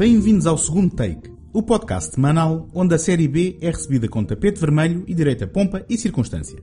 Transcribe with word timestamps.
Bem-vindos 0.00 0.46
ao 0.46 0.56
segundo 0.56 0.94
take, 0.96 1.30
o 1.52 1.62
podcast 1.62 2.14
semanal 2.14 2.70
onde 2.72 2.94
a 2.94 2.98
série 2.98 3.28
B 3.28 3.58
é 3.60 3.66
recebida 3.66 4.08
com 4.08 4.24
tapete 4.24 4.58
vermelho 4.58 5.04
e 5.06 5.14
direita 5.14 5.46
pompa 5.46 5.84
e 5.90 5.98
circunstância. 5.98 6.58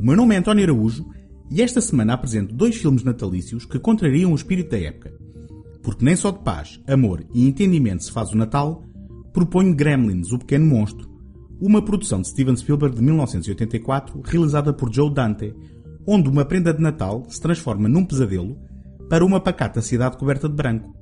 O 0.00 0.02
meu 0.02 0.16
nome 0.16 0.34
é 0.34 0.38
António 0.38 0.64
Araújo 0.64 1.06
e 1.50 1.60
esta 1.60 1.82
semana 1.82 2.14
apresento 2.14 2.54
dois 2.54 2.76
filmes 2.76 3.04
natalícios 3.04 3.66
que 3.66 3.78
contrariam 3.78 4.32
o 4.32 4.34
espírito 4.34 4.70
da 4.70 4.78
época. 4.78 5.12
Porque 5.82 6.02
nem 6.02 6.16
só 6.16 6.30
de 6.30 6.38
paz, 6.38 6.80
amor 6.86 7.22
e 7.34 7.46
entendimento 7.46 8.04
se 8.04 8.10
faz 8.10 8.32
o 8.32 8.38
Natal, 8.38 8.82
proponho 9.34 9.76
Gremlins, 9.76 10.32
o 10.32 10.38
Pequeno 10.38 10.64
Monstro, 10.64 11.10
uma 11.60 11.84
produção 11.84 12.22
de 12.22 12.28
Steven 12.28 12.56
Spielberg 12.56 12.96
de 12.96 13.02
1984 13.02 14.18
realizada 14.24 14.72
por 14.72 14.90
Joe 14.90 15.12
Dante, 15.12 15.54
onde 16.06 16.30
uma 16.30 16.46
prenda 16.46 16.72
de 16.72 16.80
Natal 16.80 17.22
se 17.28 17.38
transforma 17.38 17.86
num 17.86 18.06
pesadelo 18.06 18.56
para 19.10 19.26
uma 19.26 19.40
pacata 19.40 19.82
cidade 19.82 20.16
coberta 20.16 20.48
de 20.48 20.54
branco. 20.54 21.01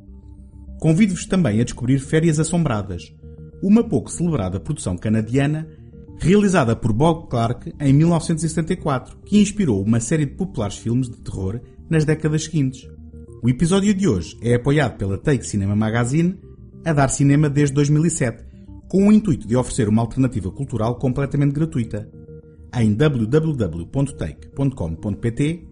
Convido-vos 0.80 1.26
também 1.26 1.60
a 1.60 1.64
descobrir 1.64 1.98
Férias 1.98 2.40
Assombradas, 2.40 3.14
uma 3.62 3.84
pouco 3.84 4.10
celebrada 4.10 4.58
produção 4.58 4.96
canadiana 4.96 5.68
realizada 6.18 6.74
por 6.74 6.90
Bob 6.90 7.28
Clark 7.28 7.74
em 7.78 7.92
1974, 7.92 9.18
que 9.26 9.38
inspirou 9.38 9.82
uma 9.82 10.00
série 10.00 10.24
de 10.24 10.32
populares 10.32 10.78
filmes 10.78 11.10
de 11.10 11.18
terror 11.18 11.60
nas 11.88 12.04
décadas 12.06 12.44
seguintes. 12.44 12.88
O 13.42 13.50
episódio 13.50 13.92
de 13.92 14.08
hoje 14.08 14.38
é 14.40 14.54
apoiado 14.54 14.96
pela 14.96 15.18
Take 15.18 15.46
Cinema 15.46 15.76
Magazine, 15.76 16.40
a 16.82 16.94
dar 16.94 17.08
cinema 17.08 17.50
desde 17.50 17.74
2007, 17.74 18.42
com 18.88 19.06
o 19.06 19.12
intuito 19.12 19.46
de 19.46 19.56
oferecer 19.56 19.86
uma 19.86 20.00
alternativa 20.00 20.50
cultural 20.50 20.96
completamente 20.96 21.52
gratuita. 21.52 22.08
Em 22.74 22.94
www.take.com.pt 22.94 25.68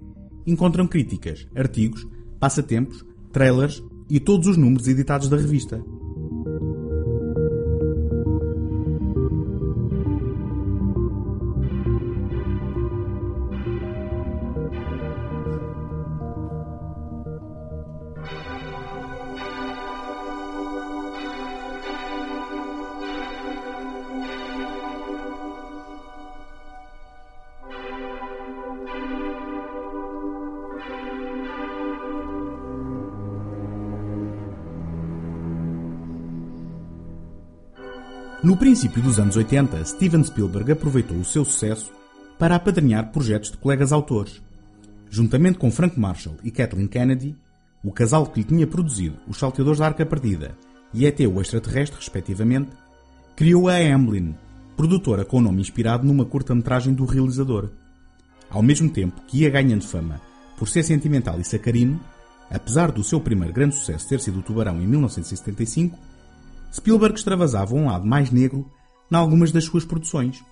encontram 0.46 0.86
críticas, 0.86 1.48
artigos, 1.54 2.06
passatempos, 2.38 3.06
trailers 3.32 3.82
e 4.10 4.18
todos 4.18 4.46
os 4.46 4.56
números 4.56 4.88
editados 4.88 5.28
da 5.28 5.36
revista. 5.36 5.82
No 38.40 38.56
princípio 38.56 39.02
dos 39.02 39.18
anos 39.18 39.34
80, 39.34 39.84
Steven 39.84 40.22
Spielberg 40.22 40.70
aproveitou 40.70 41.16
o 41.16 41.24
seu 41.24 41.44
sucesso 41.44 41.92
para 42.38 42.54
apadrinhar 42.54 43.10
projetos 43.10 43.50
de 43.50 43.56
colegas 43.56 43.90
autores. 43.90 44.40
Juntamente 45.10 45.58
com 45.58 45.72
Frank 45.72 45.98
Marshall 45.98 46.36
e 46.44 46.50
Kathleen 46.52 46.86
Kennedy, 46.86 47.36
o 47.82 47.90
casal 47.90 48.26
que 48.26 48.38
lhe 48.38 48.46
tinha 48.46 48.64
produzido 48.64 49.16
Os 49.26 49.38
Salteadores 49.38 49.80
da 49.80 49.86
Arca 49.86 50.06
Perdida 50.06 50.56
e 50.94 51.04
ET 51.04 51.18
o 51.18 51.40
Extraterrestre, 51.40 51.98
respectivamente, 51.98 52.70
criou 53.34 53.68
a 53.68 53.74
Amblin, 53.74 54.36
produtora 54.76 55.24
com 55.24 55.40
nome 55.40 55.60
inspirado 55.60 56.06
numa 56.06 56.24
curta-metragem 56.24 56.94
do 56.94 57.04
realizador. 57.06 57.70
Ao 58.48 58.62
mesmo 58.62 58.88
tempo 58.88 59.20
que 59.26 59.38
ia 59.38 59.50
ganhando 59.50 59.82
fama 59.82 60.20
por 60.56 60.68
ser 60.68 60.84
sentimental 60.84 61.40
e 61.40 61.44
sacarino, 61.44 62.00
apesar 62.48 62.92
do 62.92 63.02
seu 63.02 63.20
primeiro 63.20 63.52
grande 63.52 63.74
sucesso 63.74 64.08
ter 64.08 64.20
sido 64.20 64.38
o 64.38 64.42
Tubarão 64.42 64.80
em 64.80 64.86
1975, 64.86 65.98
Spielberg 66.72 67.16
extravasava 67.16 67.74
um 67.74 67.86
lado 67.86 68.06
mais 68.06 68.30
negro 68.30 68.66
em 69.10 69.14
algumas 69.14 69.50
das 69.50 69.64
suas 69.64 69.84
produções. 69.84 70.42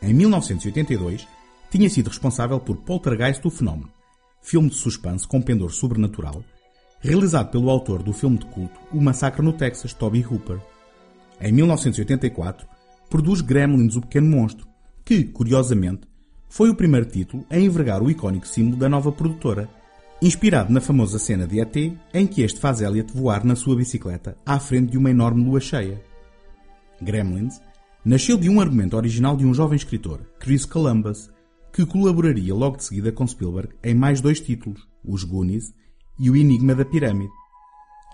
Em 0.00 0.12
1982, 0.12 1.26
tinha 1.70 1.88
sido 1.88 2.08
responsável 2.08 2.58
por 2.58 2.76
Poltergeist 2.76 3.46
o 3.46 3.50
Fenómeno, 3.50 3.90
filme 4.42 4.68
de 4.68 4.74
suspense 4.74 5.26
com 5.26 5.40
pendor 5.40 5.70
sobrenatural, 5.70 6.42
realizado 7.00 7.50
pelo 7.50 7.70
autor 7.70 8.02
do 8.02 8.12
filme 8.12 8.38
de 8.38 8.46
culto 8.46 8.78
O 8.92 9.00
Massacre 9.00 9.42
no 9.42 9.52
Texas, 9.52 9.92
Toby 9.92 10.26
Hooper. 10.26 10.60
Em 11.40 11.52
1984, 11.52 12.66
produz 13.08 13.40
Gremlins, 13.40 13.96
o 13.96 14.00
Pequeno 14.00 14.28
Monstro, 14.28 14.66
que, 15.04 15.24
curiosamente, 15.24 16.02
foi 16.48 16.68
o 16.68 16.74
primeiro 16.74 17.06
título 17.06 17.46
a 17.48 17.58
envergar 17.58 18.02
o 18.02 18.10
icónico 18.10 18.46
símbolo 18.46 18.76
da 18.76 18.88
nova 18.88 19.10
produtora, 19.10 19.68
inspirado 20.22 20.72
na 20.72 20.80
famosa 20.80 21.18
cena 21.18 21.48
de 21.48 21.60
ET 21.60 21.76
em 22.14 22.28
que 22.28 22.42
este 22.42 22.60
faz 22.60 22.80
Elliot 22.80 23.12
voar 23.12 23.44
na 23.44 23.56
sua 23.56 23.74
bicicleta 23.74 24.38
à 24.46 24.60
frente 24.60 24.92
de 24.92 24.96
uma 24.96 25.10
enorme 25.10 25.44
lua 25.44 25.58
cheia. 25.58 26.00
Gremlins 27.00 27.60
nasceu 28.04 28.38
de 28.38 28.48
um 28.48 28.60
argumento 28.60 28.96
original 28.96 29.36
de 29.36 29.44
um 29.44 29.52
jovem 29.52 29.74
escritor, 29.74 30.20
Chris 30.38 30.64
Columbus, 30.64 31.28
que 31.72 31.84
colaboraria 31.84 32.54
logo 32.54 32.76
de 32.76 32.84
seguida 32.84 33.10
com 33.10 33.26
Spielberg 33.26 33.74
em 33.82 33.96
mais 33.96 34.20
dois 34.20 34.40
títulos, 34.40 34.86
Os 35.04 35.24
Goonies 35.24 35.74
e 36.20 36.30
O 36.30 36.36
Enigma 36.36 36.76
da 36.76 36.84
Pirâmide. 36.84 37.32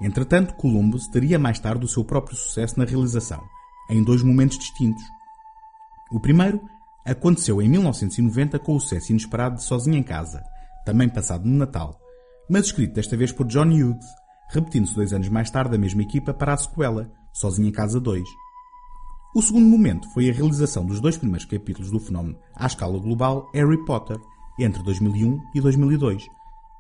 Entretanto, 0.01 0.55
Columbus 0.55 1.09
teria 1.09 1.39
mais 1.39 1.59
tarde 1.59 1.85
o 1.85 1.89
seu 1.89 2.05
próprio 2.05 2.39
sucesso 2.39 2.79
na 2.79 2.87
realização, 2.87 3.43
em 3.91 4.03
dois 4.03 4.23
momentos 4.23 4.59
distintos. 4.59 5.03
O 6.11 6.19
primeiro 6.19 6.59
aconteceu 7.05 7.61
em 7.61 7.69
1990 7.69 8.59
com 8.61 8.77
o 8.77 8.81
sucesso 8.81 9.13
inesperado 9.13 9.57
de 9.57 9.65
Sozinho 9.65 9.99
em 9.99 10.03
Casa, 10.03 10.43
também 10.89 11.07
passado 11.07 11.47
no 11.47 11.55
Natal, 11.55 12.01
mas 12.49 12.65
escrito 12.65 12.95
desta 12.95 13.15
vez 13.15 13.31
por 13.31 13.47
John 13.47 13.69
Hughes, 13.69 14.07
repetindo-se 14.49 14.95
dois 14.95 15.13
anos 15.13 15.29
mais 15.29 15.51
tarde 15.51 15.77
a 15.77 15.79
mesma 15.79 16.01
equipa 16.01 16.33
para 16.33 16.55
a 16.55 16.57
sequela, 16.57 17.13
Sozinho 17.31 17.69
em 17.69 17.71
Casa 17.71 18.01
2. 18.01 18.25
O 19.37 19.43
segundo 19.43 19.67
momento 19.67 20.09
foi 20.15 20.31
a 20.31 20.33
realização 20.33 20.87
dos 20.87 20.99
dois 20.99 21.19
primeiros 21.19 21.45
capítulos 21.45 21.91
do 21.91 22.01
fenómeno 22.01 22.39
à 22.57 22.67
escala 22.67 22.99
global 22.99 23.51
Harry 23.53 23.85
Potter, 23.85 24.17
entre 24.59 24.83
2001 24.83 25.39
e 25.55 25.61
2002, 25.61 26.25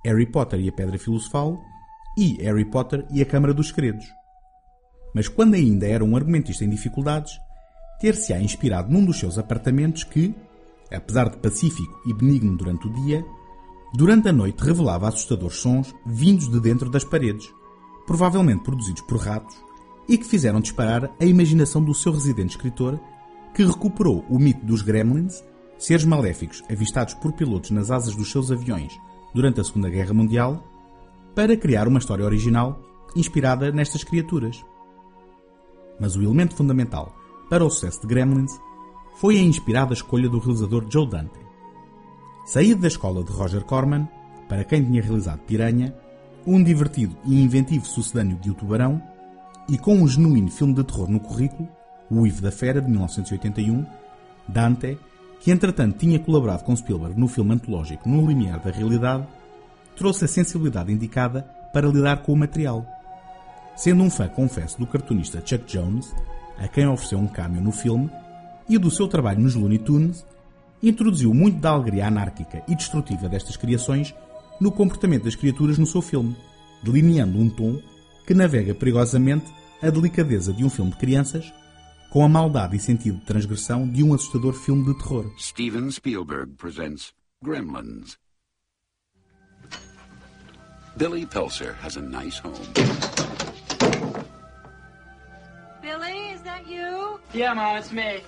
Harry 0.07 0.25
Potter 0.25 0.59
e 0.59 0.71
a 0.71 0.73
Pedra 0.73 0.99
Filosofal 0.99 1.61
e 2.17 2.43
Harry 2.43 2.65
Potter 2.65 3.07
e 3.11 3.21
a 3.21 3.27
Câmara 3.27 3.53
dos 3.53 3.69
Segredos. 3.69 4.07
Mas 5.15 5.29
quando 5.29 5.53
ainda 5.53 5.87
era 5.87 6.03
um 6.03 6.17
argumentista 6.17 6.65
em 6.65 6.71
dificuldades, 6.71 7.39
ter-se-á 8.01 8.41
inspirado 8.41 8.91
num 8.91 9.05
dos 9.05 9.19
seus 9.19 9.37
apartamentos 9.37 10.03
que, 10.03 10.35
apesar 10.91 11.29
de 11.29 11.37
pacífico 11.37 12.01
e 12.07 12.15
benigno 12.15 12.57
durante 12.57 12.87
o 12.87 12.93
dia, 13.05 13.23
durante 13.95 14.29
a 14.29 14.33
noite 14.33 14.63
revelava 14.63 15.09
assustadores 15.09 15.57
sons 15.57 15.95
vindos 16.05 16.49
de 16.49 16.61
dentro 16.61 16.91
das 16.91 17.05
paredes, 17.05 17.53
provavelmente 18.07 18.63
produzidos 18.63 19.03
por 19.03 19.19
ratos, 19.19 19.57
e 20.09 20.17
que 20.17 20.27
fizeram 20.27 20.61
disparar 20.61 21.11
a 21.21 21.25
imaginação 21.25 21.83
do 21.83 21.95
seu 21.95 22.13
residente 22.13 22.51
escritor, 22.51 22.99
que 23.55 23.65
recuperou 23.65 24.25
o 24.29 24.39
mito 24.39 24.65
dos 24.65 24.83
gremlins, 24.83 25.43
seres 25.79 26.05
maléficos 26.05 26.63
avistados 26.71 27.15
por 27.15 27.33
pilotos 27.33 27.71
nas 27.71 27.91
asas 27.91 28.15
dos 28.15 28.31
seus 28.31 28.51
aviões 28.51 28.99
durante 29.35 29.61
a 29.61 29.65
Segunda 29.65 29.91
Guerra 29.91 30.15
Mundial, 30.15 30.65
para 31.35 31.57
criar 31.57 31.87
uma 31.87 31.99
história 31.99 32.25
original 32.25 32.81
inspirada 33.15 33.71
nestas 33.71 34.03
criaturas. 34.03 34.65
Mas 36.01 36.17
o 36.17 36.23
elemento 36.23 36.55
fundamental 36.55 37.15
para 37.49 37.65
o 37.65 37.71
sucesso 37.71 38.01
de 38.01 38.07
Gremlins 38.07 38.59
foi 39.17 39.37
a 39.37 39.43
inspirada 39.43 39.93
escolha 39.93 40.29
do 40.29 40.39
realizador 40.39 40.87
Joe 40.89 41.09
Dante. 41.09 41.48
Saído 42.49 42.81
da 42.81 42.89
escola 42.89 43.23
de 43.23 43.31
Roger 43.31 43.63
Corman, 43.63 44.09
para 44.49 44.65
quem 44.65 44.83
tinha 44.83 45.03
realizado 45.03 45.39
Piranha, 45.41 45.95
um 46.47 46.65
divertido 46.65 47.15
e 47.27 47.43
inventivo 47.43 47.85
sucedâneo 47.85 48.39
de 48.39 48.51
O 48.51 48.55
Tubarão, 48.55 49.03
e 49.69 49.77
com 49.77 49.97
um 49.97 50.09
genuíno 50.09 50.51
filme 50.51 50.73
de 50.73 50.83
terror 50.83 51.11
no 51.11 51.21
currículo, 51.21 51.69
O 52.11 52.27
Ivo 52.27 52.41
da 52.41 52.51
Fera, 52.51 52.81
de 52.81 52.89
1981, 52.89 53.85
Dante, 54.49 54.99
que 55.41 55.51
entretanto 55.51 55.99
tinha 55.99 56.19
colaborado 56.19 56.65
com 56.65 56.75
Spielberg 56.75 57.21
no 57.21 57.29
filme 57.29 57.53
antológico 57.53 58.09
No 58.09 58.27
Limiar 58.27 58.61
da 58.61 58.71
Realidade, 58.71 59.29
trouxe 59.95 60.25
a 60.25 60.29
sensibilidade 60.29 60.91
indicada 60.91 61.43
para 61.71 61.87
lidar 61.87 62.23
com 62.23 62.33
o 62.33 62.37
material. 62.37 62.83
Sendo 63.77 64.03
um 64.03 64.09
fã, 64.09 64.27
confesso, 64.27 64.79
do 64.79 64.87
cartunista 64.87 65.43
Chuck 65.45 65.67
Jones, 65.67 66.15
a 66.57 66.67
quem 66.67 66.89
ofereceu 66.89 67.19
um 67.19 67.29
cameo 67.29 67.61
no 67.61 67.73
filme, 67.73 68.11
e 68.67 68.79
do 68.79 68.91
seu 68.91 69.07
trabalho 69.07 69.41
nos 69.41 69.55
Looney 69.55 69.79
Tunes, 69.79 70.25
introduziu 70.83 71.33
muito 71.35 71.59
da 71.59 71.71
alegria 71.71 72.07
anárquica 72.07 72.63
e 72.69 72.75
destrutiva 72.75 73.29
destas 73.29 73.57
criações 73.57 74.15
no 74.61 74.71
comportamento 74.73 75.25
das 75.25 75.35
criaturas 75.35 75.79
no 75.79 75.87
seu 75.87 76.03
filme, 76.03 76.37
delineando 76.83 77.39
um 77.39 77.49
tom 77.49 77.81
que 78.27 78.35
navega 78.35 78.75
perigosamente 78.75 79.47
a 79.83 79.91
delicadeza 79.91 80.53
de 80.53 80.65
um 80.65 80.71
filme 80.71 80.91
de 80.91 80.99
crianças 80.99 81.53
com 82.11 82.25
a 82.25 82.29
maldade 82.29 82.77
e 82.77 82.81
sentido 82.81 83.19
de 83.19 83.27
transgressão 83.27 83.89
de 83.89 84.03
um 84.03 84.15
assustador 84.15 84.55
filme 84.55 84.85
de 84.85 84.99
terror. 84.99 85.33
Steven 85.39 85.91
Spielberg 85.91 86.53
presents 86.57 87.13
Gremlins. 87.43 88.17
Billy 90.97 91.25
Pelser 91.27 91.77
has 91.81 91.97
a 91.97 92.01
nice 92.01 92.41
home. 92.41 92.55
Billy, 95.81 96.33
is 96.33 96.43
that 96.43 96.67
you? 96.69 97.21
Yeah, 97.33 97.55
Mom, 97.55 97.77
it's 97.77 97.93
me. 97.93 98.23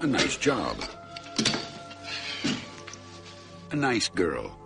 A 0.00 0.06
nice 0.06 0.36
job. 0.36 0.76
A 3.70 3.76
nice 3.76 4.08
girl. 4.08 4.56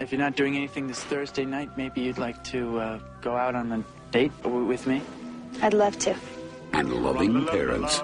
If 0.00 0.12
you're 0.12 0.20
not 0.20 0.36
doing 0.36 0.56
anything 0.56 0.86
this 0.86 1.02
Thursday 1.02 1.44
night, 1.44 1.76
maybe 1.76 2.00
you'd 2.00 2.18
like 2.18 2.42
to 2.44 2.78
uh, 2.78 2.98
go 3.20 3.36
out 3.36 3.54
on 3.54 3.72
a 3.72 3.84
date 4.12 4.32
with 4.44 4.86
me? 4.86 5.02
I'd 5.60 5.74
love 5.74 5.98
to. 6.00 6.14
and 6.72 6.92
loving 7.02 7.46
parents 7.46 8.02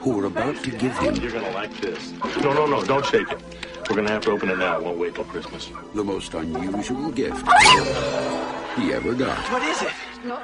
who 0.00 0.20
are 0.20 0.26
about 0.26 0.56
to 0.64 0.70
give 0.70 0.96
him 0.98 1.16
You're 1.16 1.32
gonna 1.32 1.50
like 1.50 1.76
this. 1.80 2.12
No, 2.42 2.52
no, 2.52 2.66
no, 2.66 2.84
don't 2.84 3.04
shake 3.06 3.30
it. 3.30 3.38
We're 3.88 3.96
gonna 3.96 4.10
have 4.10 4.22
to 4.22 4.30
open 4.30 4.50
it 4.50 4.58
now. 4.58 4.78
It 4.78 4.84
won't 4.84 4.98
wait 4.98 5.14
till 5.14 5.24
Christmas. 5.24 5.70
the 5.94 6.04
most 6.04 6.34
unusual 6.34 7.10
gift 7.10 7.46
he 8.76 8.92
ever 8.92 9.14
got. 9.14 9.38
What 9.52 9.62
is 9.62 9.82
it? 9.82 9.92
No. 10.24 10.38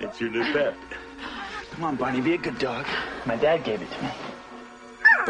It's 0.00 0.20
your 0.20 0.30
new 0.30 0.44
pet. 0.52 0.74
Come 1.72 1.84
on, 1.84 1.96
Barney, 1.96 2.20
be 2.20 2.34
a 2.34 2.38
good 2.38 2.58
dog. 2.58 2.86
My 3.26 3.36
dad 3.36 3.64
gave 3.64 3.82
it 3.82 3.90
to 3.90 4.02
me. 4.02 4.10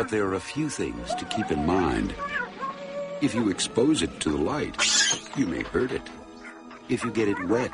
But 0.00 0.08
there 0.08 0.26
are 0.29 0.35
a 0.37 0.41
few 0.41 0.70
things 0.70 1.14
to 1.17 1.26
keep 1.26 1.50
in 1.50 1.67
mind. 1.67 2.14
If 3.20 3.35
you 3.35 3.50
expose 3.50 4.00
it 4.00 4.19
to 4.20 4.31
the 4.31 4.38
light, 4.38 4.75
you 5.37 5.47
may 5.47 5.62
hurt 5.62 5.93
it. 5.93 6.00
If 6.88 7.05
you 7.05 7.11
get 7.11 7.29
it 7.29 7.38
wet, 7.49 7.70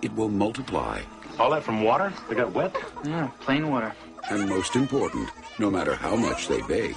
it 0.00 0.14
will 0.14 0.30
multiply. 0.30 1.02
All 1.38 1.50
that 1.50 1.62
from 1.62 1.82
water? 1.82 2.10
They 2.26 2.36
got 2.36 2.54
wet? 2.54 2.74
Yeah, 3.04 3.28
plain 3.40 3.68
water. 3.68 3.94
And 4.30 4.48
most 4.48 4.76
important, 4.76 5.28
no 5.58 5.70
matter 5.70 5.94
how 5.94 6.16
much 6.16 6.48
they 6.48 6.62
beg, 6.62 6.96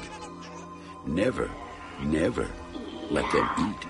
never, 1.06 1.52
never 2.02 2.48
let 3.12 3.30
them 3.34 3.50
eat 3.60 3.88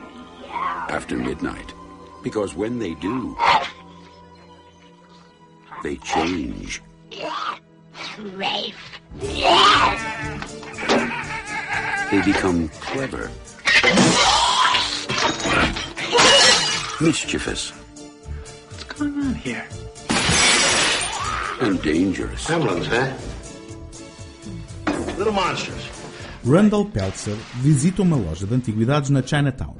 after 0.90 1.16
midnight. 1.16 1.76
Because 2.24 2.56
when 2.56 2.80
they 2.80 2.96
do, 2.96 3.38
they 5.84 5.98
change. 5.98 6.82
They 12.10 12.22
become 12.26 12.70
clever, 12.82 13.30
mischievous, 17.02 17.72
What's 18.70 18.84
going 19.00 19.14
on 19.20 19.36
here? 19.36 19.66
and 21.62 21.80
dangerous. 21.82 22.46
Gremlins, 22.46 22.88
huh? 22.88 23.14
Little 25.18 25.34
monsters. 25.34 25.90
Randall 26.44 26.86
Peltzer 26.86 27.38
visita 27.62 28.02
uma 28.02 28.18
loja 28.18 28.46
de 28.46 28.54
antiguidades 28.56 29.10
na 29.10 29.22
Chinatown, 29.22 29.76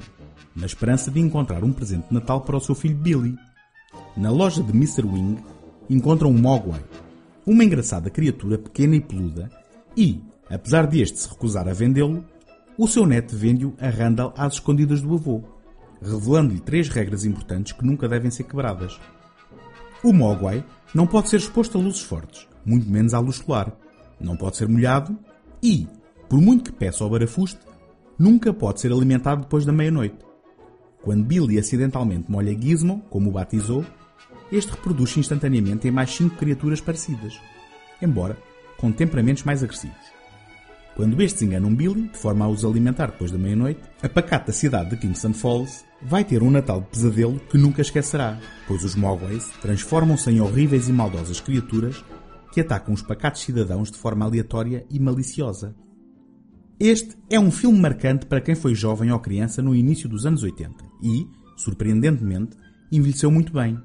na 0.56 0.66
esperança 0.66 1.10
de 1.10 1.20
encontrar 1.20 1.62
um 1.64 1.72
presente 1.72 2.08
de 2.08 2.14
Natal 2.14 2.40
para 2.40 2.56
o 2.56 2.60
seu 2.60 2.74
filho 2.74 2.96
Billy. 2.96 3.36
Na 4.16 4.30
loja 4.30 4.62
de 4.62 4.70
Mr. 4.70 5.04
Wing, 5.04 5.38
encontra 5.90 6.26
um 6.26 6.32
Mogwai, 6.32 6.80
uma 7.46 7.64
engraçada 7.64 8.10
criatura 8.10 8.58
pequena 8.58 8.96
e 8.96 9.00
peluda, 9.00 9.50
e, 9.96 10.22
apesar 10.50 10.86
de 10.86 11.00
este 11.00 11.18
se 11.18 11.28
recusar 11.28 11.68
a 11.68 11.72
vendê-lo, 11.72 12.24
o 12.76 12.88
seu 12.88 13.06
neto 13.06 13.36
vende-o 13.36 13.74
a 13.78 13.88
Randall 13.88 14.34
às 14.36 14.54
escondidas 14.54 15.00
do 15.00 15.14
avô, 15.14 15.42
revelando-lhe 16.02 16.60
três 16.60 16.88
regras 16.88 17.24
importantes 17.24 17.72
que 17.72 17.84
nunca 17.84 18.08
devem 18.08 18.30
ser 18.30 18.44
quebradas. 18.44 18.98
O 20.02 20.12
Mogwai 20.12 20.64
não 20.94 21.06
pode 21.06 21.28
ser 21.28 21.36
exposto 21.36 21.78
a 21.78 21.80
luzes 21.80 22.02
fortes, 22.02 22.46
muito 22.64 22.90
menos 22.90 23.14
à 23.14 23.18
luz 23.18 23.36
solar. 23.36 23.72
Não 24.20 24.36
pode 24.36 24.56
ser 24.56 24.68
molhado 24.68 25.18
e, 25.62 25.88
por 26.28 26.40
muito 26.40 26.64
que 26.64 26.72
peça 26.72 27.04
ao 27.04 27.10
barafuste, 27.10 27.60
nunca 28.18 28.52
pode 28.52 28.80
ser 28.80 28.92
alimentado 28.92 29.42
depois 29.42 29.64
da 29.64 29.72
meia-noite. 29.72 30.18
Quando 31.02 31.24
Billy 31.24 31.58
acidentalmente 31.58 32.30
molha 32.30 32.58
Gizmo, 32.58 33.02
como 33.10 33.30
o 33.30 33.32
batizou, 33.32 33.84
este 34.56 34.70
reproduz 34.70 35.16
instantaneamente 35.16 35.88
em 35.88 35.90
mais 35.90 36.10
cinco 36.10 36.36
criaturas 36.36 36.80
parecidas, 36.80 37.40
embora 38.00 38.38
com 38.76 38.92
temperamentos 38.92 39.42
mais 39.42 39.62
agressivos. 39.62 40.14
Quando 40.94 41.20
estes 41.20 41.42
enganam 41.42 41.74
Billy, 41.74 42.08
de 42.08 42.16
forma 42.16 42.44
a 42.44 42.48
os 42.48 42.64
alimentar 42.64 43.06
depois 43.06 43.32
da 43.32 43.38
meia-noite, 43.38 43.80
a 44.00 44.08
pacata 44.08 44.52
cidade 44.52 44.90
de 44.90 44.96
Kingston 44.96 45.32
Falls 45.32 45.84
vai 46.00 46.24
ter 46.24 46.40
um 46.40 46.50
Natal 46.50 46.80
de 46.82 46.86
pesadelo 46.86 47.40
que 47.50 47.58
nunca 47.58 47.82
esquecerá, 47.82 48.38
pois 48.68 48.84
os 48.84 48.94
Mogways 48.94 49.50
transformam-se 49.60 50.30
em 50.30 50.40
horríveis 50.40 50.88
e 50.88 50.92
maldosas 50.92 51.40
criaturas 51.40 52.04
que 52.52 52.60
atacam 52.60 52.94
os 52.94 53.02
pacatos 53.02 53.42
cidadãos 53.42 53.90
de 53.90 53.98
forma 53.98 54.24
aleatória 54.24 54.86
e 54.88 55.00
maliciosa. 55.00 55.74
Este 56.78 57.16
é 57.28 57.40
um 57.40 57.50
filme 57.50 57.78
marcante 57.80 58.26
para 58.26 58.40
quem 58.40 58.54
foi 58.54 58.74
jovem 58.74 59.10
ou 59.10 59.18
criança 59.18 59.60
no 59.60 59.74
início 59.74 60.08
dos 60.08 60.24
anos 60.24 60.44
80 60.44 60.84
e, 61.02 61.26
surpreendentemente, 61.56 62.56
envelheceu 62.92 63.30
muito 63.32 63.52
bem. 63.52 63.80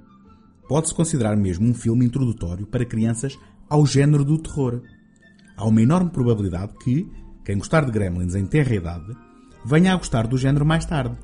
Pode-se 0.70 0.94
considerar 0.94 1.36
mesmo 1.36 1.68
um 1.68 1.74
filme 1.74 2.06
introdutório 2.06 2.68
para 2.68 2.86
crianças 2.86 3.36
ao 3.68 3.88
género 3.88 4.24
do 4.24 4.38
terror. 4.38 4.84
Há 5.58 5.66
uma 5.66 5.82
enorme 5.82 6.12
probabilidade 6.12 6.74
que, 6.84 7.12
quem 7.44 7.58
gostar 7.58 7.84
de 7.86 7.92
Gremlins 7.92 8.36
em 8.36 8.46
terra 8.46 8.76
idade, 8.76 9.18
venha 9.66 9.92
a 9.92 9.98
gostar 9.98 10.28
do 10.28 10.38
género 10.38 10.64
mais 10.64 10.86
tarde. 10.86 11.18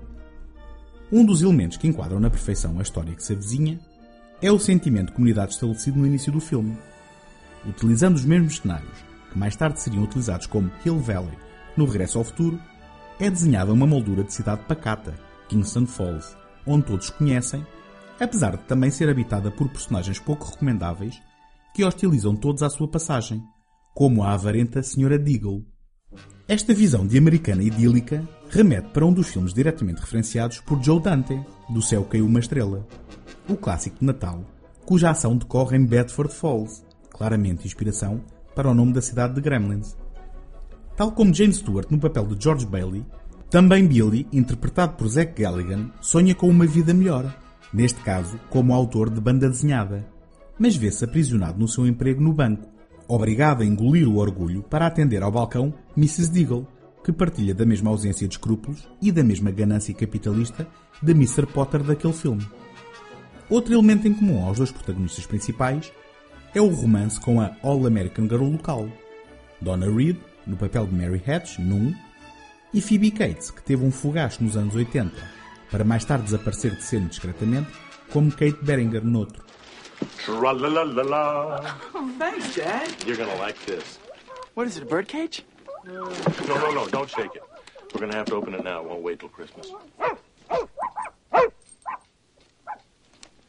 Um 1.11 1.23
dos 1.23 1.43
elementos 1.43 1.77
que 1.77 1.87
enquadram 1.87 2.19
na 2.19 2.31
perfeição 2.31 2.79
a 2.79 2.81
história 2.81 3.13
que 3.13 3.23
se 3.23 3.33
avizinha 3.33 3.79
é 4.41 4.51
o 4.51 4.57
sentimento 4.57 5.09
de 5.09 5.13
comunidade 5.13 5.51
estabelecido 5.51 5.99
no 5.99 6.07
início 6.07 6.31
do 6.31 6.39
filme. 6.39 6.75
Utilizando 7.67 8.15
os 8.15 8.25
mesmos 8.25 8.57
cenários, 8.57 8.97
que 9.31 9.37
mais 9.37 9.55
tarde 9.55 9.79
seriam 9.79 10.05
utilizados 10.05 10.47
como 10.47 10.71
Hill 10.83 10.97
Valley 10.97 11.37
no 11.77 11.85
Regresso 11.85 12.17
ao 12.17 12.23
Futuro, 12.23 12.59
é 13.19 13.29
desenhada 13.29 13.71
uma 13.71 13.85
moldura 13.85 14.23
de 14.23 14.33
cidade 14.33 14.63
pacata, 14.67 15.13
Kingston 15.47 15.85
Falls, 15.85 16.35
onde 16.65 16.87
todos 16.87 17.11
conhecem, 17.11 17.63
apesar 18.19 18.57
de 18.57 18.63
também 18.63 18.91
ser 18.91 19.09
habitada 19.09 19.51
por 19.51 19.69
personagens 19.69 20.19
pouco 20.19 20.45
recomendáveis 20.45 21.21
que 21.73 21.83
hostilizam 21.83 22.35
todos 22.35 22.63
à 22.63 22.69
sua 22.69 22.87
passagem, 22.87 23.43
como 23.93 24.23
a 24.23 24.33
avarenta 24.33 24.79
Sra. 24.79 25.17
Deagle. 25.17 25.65
Esta 26.47 26.73
visão 26.73 27.05
de 27.05 27.17
americana 27.17 27.63
idílica 27.63 28.23
remete 28.49 28.89
para 28.89 29.05
um 29.05 29.11
dos 29.11 29.27
filmes 29.27 29.53
diretamente 29.53 29.99
referenciados 29.99 30.59
por 30.61 30.81
Joe 30.81 31.01
Dante, 31.01 31.39
Do 31.69 31.81
Céu 31.81 32.05
Caiu 32.05 32.25
uma 32.25 32.39
Estrela, 32.39 32.87
o 33.49 33.57
clássico 33.57 33.99
de 33.99 34.05
Natal, 34.05 34.43
cuja 34.85 35.09
ação 35.09 35.35
decorre 35.35 35.77
em 35.77 35.85
Bedford 35.85 36.33
Falls, 36.33 36.83
claramente 37.09 37.65
inspiração 37.65 38.21
para 38.55 38.69
o 38.69 38.73
nome 38.73 38.93
da 38.93 39.01
cidade 39.01 39.33
de 39.33 39.41
Gremlins. 39.41 39.97
Tal 40.95 41.11
como 41.11 41.33
James 41.33 41.57
Stewart 41.57 41.89
no 41.89 41.99
papel 41.99 42.25
de 42.27 42.41
George 42.41 42.65
Bailey, 42.65 43.05
também 43.49 43.87
Billy, 43.87 44.27
interpretado 44.31 44.93
por 44.93 45.07
Zach 45.07 45.33
Galligan, 45.41 45.91
sonha 45.99 46.33
com 46.33 46.47
uma 46.47 46.65
vida 46.65 46.93
melhor, 46.93 47.33
neste 47.75 47.99
caso 48.01 48.39
como 48.49 48.73
autor 48.73 49.09
de 49.09 49.19
banda 49.19 49.49
desenhada, 49.49 50.07
mas 50.57 50.77
vê-se 50.77 51.03
aprisionado 51.03 51.59
no 51.59 51.67
seu 51.67 51.85
emprego 51.85 52.21
no 52.21 52.31
banco, 52.31 52.67
obrigado 53.05 53.61
a 53.61 53.65
engolir 53.65 54.07
o 54.07 54.15
orgulho 54.15 54.63
para 54.63 54.87
atender 54.87 55.21
ao 55.21 55.31
balcão 55.31 55.73
Mrs. 55.97 56.31
Deagle, 56.31 56.65
que 57.03 57.11
partilha 57.11 57.53
da 57.53 57.65
mesma 57.65 57.91
ausência 57.91 58.27
de 58.27 58.35
escrúpulos 58.35 58.87
e 59.01 59.11
da 59.11 59.23
mesma 59.23 59.51
ganância 59.51 59.93
capitalista 59.93 60.65
de 61.03 61.11
Mr. 61.11 61.45
Potter 61.45 61.83
daquele 61.83 62.13
filme. 62.13 62.47
Outro 63.49 63.73
elemento 63.73 64.07
em 64.07 64.13
comum 64.13 64.43
aos 64.43 64.57
dois 64.57 64.71
protagonistas 64.71 65.25
principais 65.27 65.91
é 66.55 66.61
o 66.61 66.69
romance 66.69 67.19
com 67.19 67.41
a 67.41 67.51
All-American 67.61 68.27
Girl 68.27 68.45
local, 68.45 68.87
Donna 69.61 69.91
Reed, 69.91 70.17
no 70.47 70.55
papel 70.55 70.87
de 70.87 70.95
Mary 70.95 71.21
Hatch, 71.27 71.59
num, 71.59 71.93
e 72.73 72.81
Phoebe 72.81 73.11
Cates, 73.11 73.51
que 73.51 73.61
teve 73.61 73.85
um 73.85 73.91
fugaz 73.91 74.39
nos 74.39 74.55
anos 74.55 74.73
80, 74.73 75.11
para 75.71 75.83
mais 75.83 76.05
tarde 76.05 76.25
desaparecer 76.25 76.75
de 76.75 76.81
cena 76.81 77.07
discretamente, 77.07 77.71
como 78.11 78.31
Kate 78.31 78.57
Beringer 78.61 79.03
noutro. 79.03 79.43
Tra-la-la-la-la. 80.25 81.77
Oh, 81.93 82.09
thanks, 82.17 82.55
Dad. 82.55 82.89
You're 83.05 83.17
gonna 83.17 83.35
like 83.41 83.57
this. 83.65 83.99
What 84.55 84.67
is 84.67 84.77
it, 84.77 84.83
a 84.83 84.85
birdcage? 84.85 85.43
No, 85.85 86.09
no, 86.47 86.71
no, 86.71 86.87
don't 86.87 87.09
shake 87.09 87.35
it. 87.35 87.43
We're 87.93 88.01
gonna 88.01 88.15
have 88.15 88.25
to 88.27 88.35
open 88.35 88.53
it 88.53 88.63
now. 88.63 88.81
It 88.81 88.89
won't 88.89 89.03
wait 89.03 89.19
till 89.19 89.29
Christmas. 89.29 89.71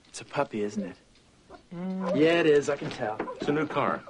It's 0.08 0.20
a 0.20 0.24
puppy, 0.24 0.62
isn't 0.62 0.84
it? 0.84 0.96
Yeah, 2.14 2.40
it 2.40 2.46
is. 2.46 2.70
I 2.70 2.76
can 2.76 2.90
tell. 2.90 3.18
It's 3.40 3.48
a 3.48 3.52
new 3.52 3.66
car. 3.66 4.00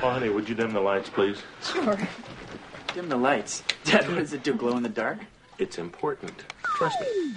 Oh, 0.00 0.10
honey, 0.10 0.28
would 0.28 0.48
you 0.48 0.54
dim 0.54 0.72
the 0.72 0.80
lights, 0.80 1.10
please? 1.10 1.42
Sure. 1.60 1.98
Dim 2.94 3.08
the 3.08 3.16
lights. 3.16 3.64
Dad, 3.84 4.08
what 4.08 4.18
does 4.18 4.32
it 4.32 4.44
do? 4.44 4.54
Glow 4.54 4.76
in 4.76 4.84
the 4.84 4.88
dark? 4.88 5.18
It's 5.58 5.76
important. 5.76 6.44
Trust 6.62 7.00
me. 7.00 7.34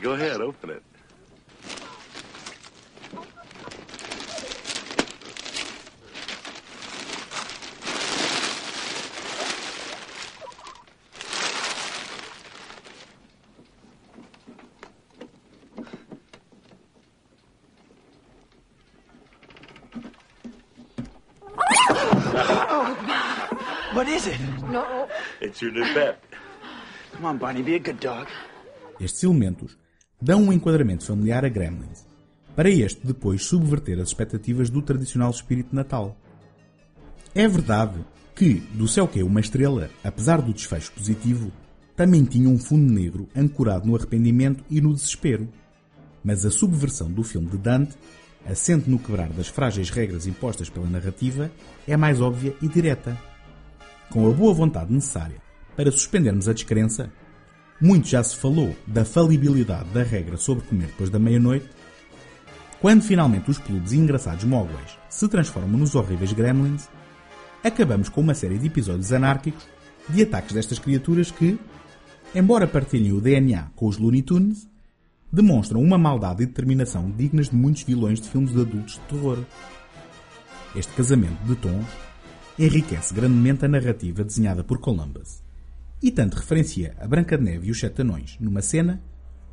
Go 0.00 0.12
ahead, 0.12 0.40
open 0.40 0.70
it. 0.70 0.82
Estes 29.00 29.22
elementos 29.22 29.76
dão 30.20 30.42
um 30.42 30.52
enquadramento 30.52 31.04
familiar 31.04 31.44
a 31.44 31.48
Gremlins, 31.48 32.06
para 32.54 32.70
este 32.70 33.06
depois 33.06 33.44
subverter 33.44 33.98
as 34.00 34.08
expectativas 34.08 34.70
do 34.70 34.82
tradicional 34.82 35.30
espírito 35.30 35.74
Natal. 35.74 36.16
É 37.34 37.46
verdade 37.48 38.04
que 38.34 38.54
Do 38.72 38.88
Céu 38.88 39.06
Caiu 39.06 39.26
uma 39.26 39.40
Estrela, 39.40 39.90
apesar 40.02 40.40
do 40.40 40.52
desfecho 40.52 40.92
positivo, 40.92 41.52
também 41.96 42.24
tinha 42.24 42.48
um 42.48 42.58
fundo 42.58 42.92
negro 42.92 43.28
ancorado 43.36 43.86
no 43.86 43.94
arrependimento 43.94 44.64
e 44.68 44.80
no 44.80 44.92
desespero. 44.92 45.48
Mas 46.22 46.44
a 46.44 46.50
subversão 46.50 47.10
do 47.10 47.22
filme 47.22 47.48
de 47.48 47.58
Dante, 47.58 47.96
assente 48.44 48.90
no 48.90 48.98
quebrar 48.98 49.28
das 49.28 49.48
frágeis 49.48 49.90
regras 49.90 50.26
impostas 50.26 50.68
pela 50.68 50.88
narrativa, 50.88 51.50
é 51.86 51.96
mais 51.96 52.20
óbvia 52.20 52.56
e 52.60 52.66
direta. 52.66 53.16
Com 54.10 54.28
a 54.28 54.32
boa 54.32 54.52
vontade 54.52 54.92
necessária 54.92 55.43
para 55.76 55.90
suspendermos 55.90 56.48
a 56.48 56.52
descrença, 56.52 57.10
muito 57.80 58.08
já 58.08 58.22
se 58.22 58.36
falou 58.36 58.74
da 58.86 59.04
falibilidade 59.04 59.88
da 59.90 60.02
regra 60.02 60.36
sobre 60.36 60.64
comer 60.64 60.86
depois 60.86 61.10
da 61.10 61.18
meia-noite, 61.18 61.68
quando 62.80 63.02
finalmente 63.02 63.50
os 63.50 63.58
peludos 63.58 63.92
e 63.92 63.96
engraçados 63.96 64.44
mogwais 64.44 64.98
se 65.08 65.28
transformam 65.28 65.78
nos 65.78 65.94
horríveis 65.94 66.32
gremlins, 66.32 66.88
acabamos 67.62 68.08
com 68.08 68.20
uma 68.20 68.34
série 68.34 68.58
de 68.58 68.66
episódios 68.66 69.12
anárquicos 69.12 69.66
de 70.08 70.22
ataques 70.22 70.52
destas 70.52 70.78
criaturas 70.78 71.30
que, 71.30 71.58
embora 72.34 72.66
partilhem 72.66 73.12
o 73.12 73.20
DNA 73.20 73.70
com 73.74 73.86
os 73.86 73.98
Looney 73.98 74.22
Tunes, 74.22 74.68
demonstram 75.32 75.82
uma 75.82 75.98
maldade 75.98 76.42
e 76.42 76.46
determinação 76.46 77.10
dignas 77.10 77.48
de 77.48 77.56
muitos 77.56 77.82
vilões 77.82 78.20
de 78.20 78.28
filmes 78.28 78.52
de 78.52 78.60
adultos 78.60 78.94
de 78.94 79.00
terror. 79.00 79.38
Este 80.76 80.92
casamento 80.92 81.42
de 81.44 81.56
tons 81.56 81.86
enriquece 82.58 83.12
grandemente 83.12 83.64
a 83.64 83.68
narrativa 83.68 84.22
desenhada 84.22 84.62
por 84.62 84.78
Columbus 84.78 85.43
e 86.04 86.10
tanto 86.10 86.36
referencia 86.36 86.94
a 87.00 87.08
Branca 87.08 87.38
de 87.38 87.44
Neve 87.44 87.68
e 87.68 87.70
os 87.70 87.80
Sete 87.80 88.02
Anões 88.02 88.36
numa 88.38 88.60
cena, 88.60 89.02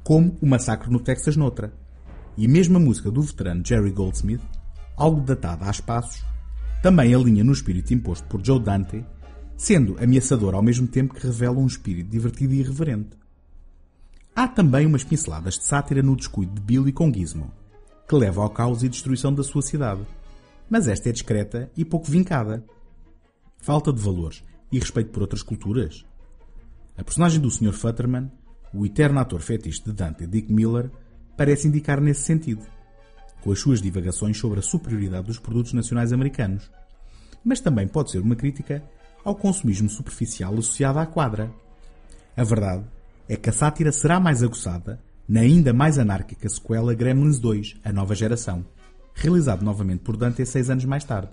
como 0.03 0.37
o 0.41 0.45
Massacre 0.45 0.91
no 0.91 0.99
Texas 0.99 1.37
noutra. 1.37 1.73
E 2.35 2.45
mesmo 2.45 2.75
a 2.75 2.79
música 2.79 3.09
do 3.09 3.21
veterano 3.21 3.65
Jerry 3.65 3.89
Goldsmith, 3.89 4.41
algo 4.97 5.21
datada 5.21 5.65
a 5.65 5.71
espaços, 5.71 6.25
também 6.83 7.15
alinha 7.15 7.41
no 7.41 7.53
espírito 7.53 7.93
imposto 7.93 8.27
por 8.27 8.45
Joe 8.45 8.59
Dante, 8.59 9.05
sendo 9.55 9.95
ameaçador 9.97 10.53
ao 10.53 10.61
mesmo 10.61 10.87
tempo 10.87 11.13
que 11.13 11.25
revela 11.25 11.57
um 11.57 11.65
espírito 11.65 12.09
divertido 12.09 12.53
e 12.53 12.59
irreverente. 12.59 13.17
Há 14.35 14.45
também 14.45 14.85
umas 14.85 15.05
pinceladas 15.05 15.53
de 15.53 15.63
sátira 15.63 16.03
no 16.03 16.17
descuido 16.17 16.53
de 16.53 16.59
Billy 16.59 16.91
com 16.91 17.13
Gizmo, 17.13 17.49
que 18.09 18.15
leva 18.15 18.41
ao 18.41 18.49
caos 18.49 18.83
e 18.83 18.89
destruição 18.89 19.33
da 19.33 19.41
sua 19.41 19.61
cidade. 19.61 20.01
Mas 20.69 20.89
esta 20.89 21.07
é 21.07 21.13
discreta 21.13 21.71
e 21.77 21.85
pouco 21.85 22.11
vincada. 22.11 22.61
Falta 23.57 23.93
de 23.93 24.01
valores 24.01 24.43
e 24.69 24.79
respeito 24.79 25.11
por 25.11 25.21
outras 25.21 25.43
culturas? 25.43 26.10
A 27.01 27.03
personagem 27.03 27.41
do 27.41 27.49
Sr. 27.49 27.73
Futterman, 27.73 28.31
o 28.71 28.85
eterno 28.85 29.19
ator 29.19 29.41
fetiche 29.41 29.83
de 29.83 29.91
Dante 29.91 30.27
Dick 30.27 30.53
Miller, 30.53 30.91
parece 31.35 31.67
indicar 31.67 31.99
nesse 31.99 32.21
sentido 32.21 32.61
com 33.41 33.51
as 33.51 33.57
suas 33.57 33.81
divagações 33.81 34.37
sobre 34.37 34.59
a 34.59 34.61
superioridade 34.61 35.25
dos 35.25 35.39
produtos 35.39 35.73
nacionais 35.73 36.13
americanos. 36.13 36.69
Mas 37.43 37.59
também 37.59 37.87
pode 37.87 38.11
ser 38.11 38.19
uma 38.19 38.35
crítica 38.35 38.83
ao 39.25 39.33
consumismo 39.33 39.89
superficial 39.89 40.53
associado 40.53 40.99
à 40.99 41.07
quadra. 41.07 41.51
A 42.37 42.43
verdade 42.43 42.85
é 43.27 43.35
que 43.35 43.49
a 43.49 43.53
sátira 43.53 43.91
será 43.91 44.19
mais 44.19 44.43
aguçada 44.43 45.01
na 45.27 45.39
ainda 45.39 45.73
mais 45.73 45.97
anárquica 45.97 46.47
sequela 46.47 46.93
Gremlins 46.93 47.39
2, 47.39 47.77
a 47.83 47.91
nova 47.91 48.13
geração, 48.13 48.63
realizado 49.15 49.65
novamente 49.65 50.01
por 50.01 50.15
Dante 50.15 50.45
seis 50.45 50.69
anos 50.69 50.85
mais 50.85 51.03
tarde. 51.03 51.31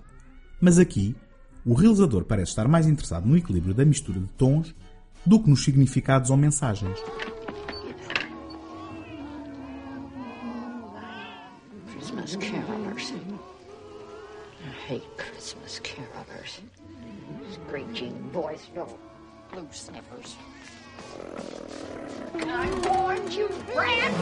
Mas 0.59 0.79
aqui, 0.79 1.15
o 1.63 1.75
realizador 1.75 2.25
parece 2.25 2.53
estar 2.53 2.67
mais 2.67 2.87
interessado 2.87 3.27
no 3.27 3.37
equilíbrio 3.37 3.75
da 3.75 3.85
mistura 3.85 4.19
de 4.19 4.29
tons 4.29 4.73
do 5.25 5.39
que 5.39 5.49
nos 5.49 5.63
significados 5.63 6.29
ou 6.29 6.37
mensagens. 6.37 6.97
Christmas 11.91 12.35
carolers. 12.35 13.13
I 14.61 14.71
hate 14.87 15.07
Christmas 15.17 15.79
carolers. 15.79 16.61
Screeching 17.53 18.13
voice, 18.31 18.67
no 18.75 18.87
blue 19.51 19.67
sniffers. 19.71 20.35
I 22.35 22.69
warned 22.87 23.33
you, 23.33 23.47
Fran! 23.73 24.13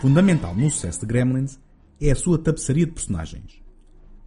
Fundamental 0.00 0.54
no 0.54 0.70
sucesso 0.70 1.00
de 1.00 1.06
Gremlins 1.06 1.58
é 2.00 2.12
a 2.12 2.14
sua 2.14 2.38
tapeçaria 2.38 2.86
de 2.86 2.92
personagens. 2.92 3.60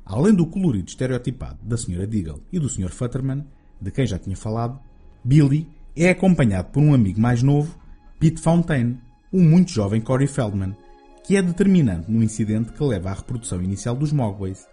Além 0.04 0.34
do 0.34 0.46
colorido 0.46 0.90
estereotipado 0.90 1.60
da 1.64 1.78
Sra. 1.78 2.06
Deagle 2.06 2.44
e 2.52 2.60
do 2.60 2.68
Sr. 2.68 2.90
Futterman, 2.90 3.46
de 3.80 3.90
quem 3.90 4.06
já 4.06 4.20
tinha 4.20 4.36
falado, 4.36 4.82
Billy 5.24 5.70
é 5.96 6.10
acompanhado 6.10 6.72
por 6.72 6.84
um 6.84 6.94
amigo 6.94 7.22
mais 7.22 7.42
novo, 7.42 7.74
Pete 8.20 8.42
Fontaine, 8.42 9.00
um 9.32 9.42
muito 9.42 9.72
jovem 9.72 10.02
Corey 10.02 10.28
Feldman, 10.28 10.76
que 11.24 11.38
é 11.38 11.42
determinante 11.42 12.12
no 12.12 12.22
incidente 12.22 12.74
que 12.74 12.84
leva 12.84 13.10
à 13.10 13.14
reprodução 13.14 13.62
inicial 13.64 13.96
dos 13.96 14.12
Mogways, 14.12 14.68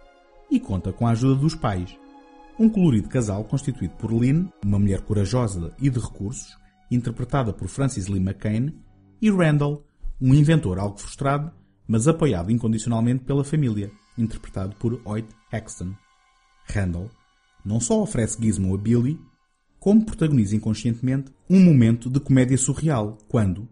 e 0.51 0.59
conta 0.59 0.91
com 0.91 1.07
a 1.07 1.11
ajuda 1.11 1.39
dos 1.39 1.55
pais. 1.55 1.97
Um 2.59 2.67
colorido 2.67 3.07
casal 3.07 3.45
constituído 3.45 3.93
por 3.93 4.11
Lynn, 4.11 4.47
uma 4.65 4.77
mulher 4.77 4.99
corajosa 4.99 5.73
e 5.79 5.89
de 5.89 5.99
recursos, 5.99 6.57
interpretada 6.91 7.53
por 7.53 7.69
Francis 7.69 8.07
Lee 8.07 8.19
McCain, 8.19 8.73
e 9.21 9.29
Randall, 9.29 9.85
um 10.21 10.33
inventor 10.33 10.79
algo 10.79 10.97
frustrado, 10.97 11.51
mas 11.87 12.07
apoiado 12.07 12.51
incondicionalmente 12.51 13.23
pela 13.23 13.43
família, 13.43 13.91
interpretado 14.17 14.75
por 14.75 15.01
Hoyt 15.05 15.27
Hexton. 15.51 15.93
Randall 16.65 17.09
não 17.65 17.79
só 17.79 18.01
oferece 18.01 18.41
Gizmo 18.41 18.73
a 18.73 18.77
Billy, 18.77 19.19
como 19.79 20.05
protagoniza 20.05 20.55
inconscientemente 20.55 21.31
um 21.49 21.63
momento 21.63 22.09
de 22.09 22.19
comédia 22.19 22.57
surreal, 22.57 23.17
quando, 23.27 23.67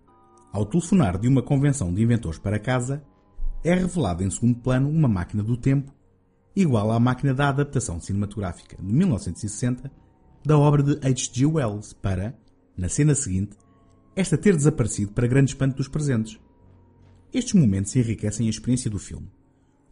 ao 0.51 0.65
telefonar 0.65 1.17
de 1.17 1.27
uma 1.27 1.41
convenção 1.41 1.93
de 1.93 2.01
inventores 2.01 2.39
para 2.39 2.59
casa, 2.59 3.03
é 3.63 3.73
revelada 3.73 4.23
em 4.23 4.29
segundo 4.29 4.59
plano 4.59 4.89
uma 4.89 5.07
máquina 5.07 5.43
do 5.43 5.57
tempo, 5.57 5.93
igual 6.55 6.91
à 6.91 6.99
máquina 6.99 7.33
da 7.33 7.49
adaptação 7.49 7.99
cinematográfica 7.99 8.77
de 8.81 8.93
1960 8.93 9.91
da 10.45 10.57
obra 10.57 10.81
de 10.81 10.93
H.G. 11.05 11.45
Wells, 11.45 11.93
para, 11.93 12.33
na 12.77 12.87
cena 12.87 13.13
seguinte, 13.13 13.57
esta 14.17 14.35
ter 14.35 14.55
desaparecido 14.55 15.11
para 15.11 15.27
grande 15.27 15.51
espanto 15.51 15.77
dos 15.77 15.87
presentes. 15.87 16.39
Estes 17.31 17.53
momentos 17.53 17.95
enriquecem 17.95 18.47
a 18.47 18.49
experiência 18.49 18.89
do 18.89 18.97
filme, 18.97 19.29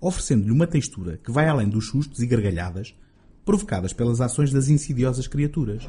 oferecendo-lhe 0.01 0.51
uma 0.51 0.65
textura 0.65 1.17
que 1.17 1.31
vai 1.31 1.47
além 1.47 1.69
dos 1.69 1.89
sustos 1.89 2.19
e 2.23 2.25
gargalhadas 2.25 2.97
provocadas 3.45 3.93
pelas 3.93 4.19
ações 4.21 4.51
das 4.51 4.67
insidiosas 4.67 5.27
criaturas. 5.27 5.87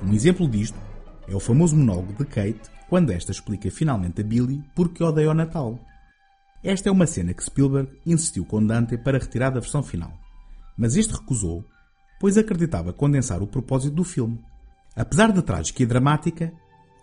Um 0.00 0.12
exemplo 0.12 0.48
disto 0.48 0.78
é 1.26 1.34
o 1.34 1.40
famoso 1.40 1.74
monólogo 1.74 2.12
de 2.12 2.24
Kate 2.26 2.70
quando 2.88 3.10
esta 3.10 3.32
explica 3.32 3.72
finalmente 3.72 4.20
a 4.20 4.24
Billy 4.24 4.62
porque 4.72 5.02
odeia 5.02 5.32
o 5.32 5.34
Natal. 5.34 5.80
Esta 6.62 6.90
é 6.90 6.92
uma 6.92 7.08
cena 7.08 7.34
que 7.34 7.42
Spielberg 7.42 7.90
insistiu 8.06 8.44
com 8.44 8.64
Dante 8.64 8.96
para 8.96 9.18
retirar 9.18 9.50
da 9.50 9.58
versão 9.58 9.82
final, 9.82 10.16
mas 10.78 10.94
este 10.94 11.12
recusou, 11.12 11.64
pois 12.20 12.38
acreditava 12.38 12.92
condensar 12.92 13.42
o 13.42 13.48
propósito 13.48 13.96
do 13.96 14.04
filme. 14.04 14.40
Apesar 14.94 15.32
de 15.32 15.42
trágica 15.42 15.82
e 15.82 15.86
dramática, 15.86 16.54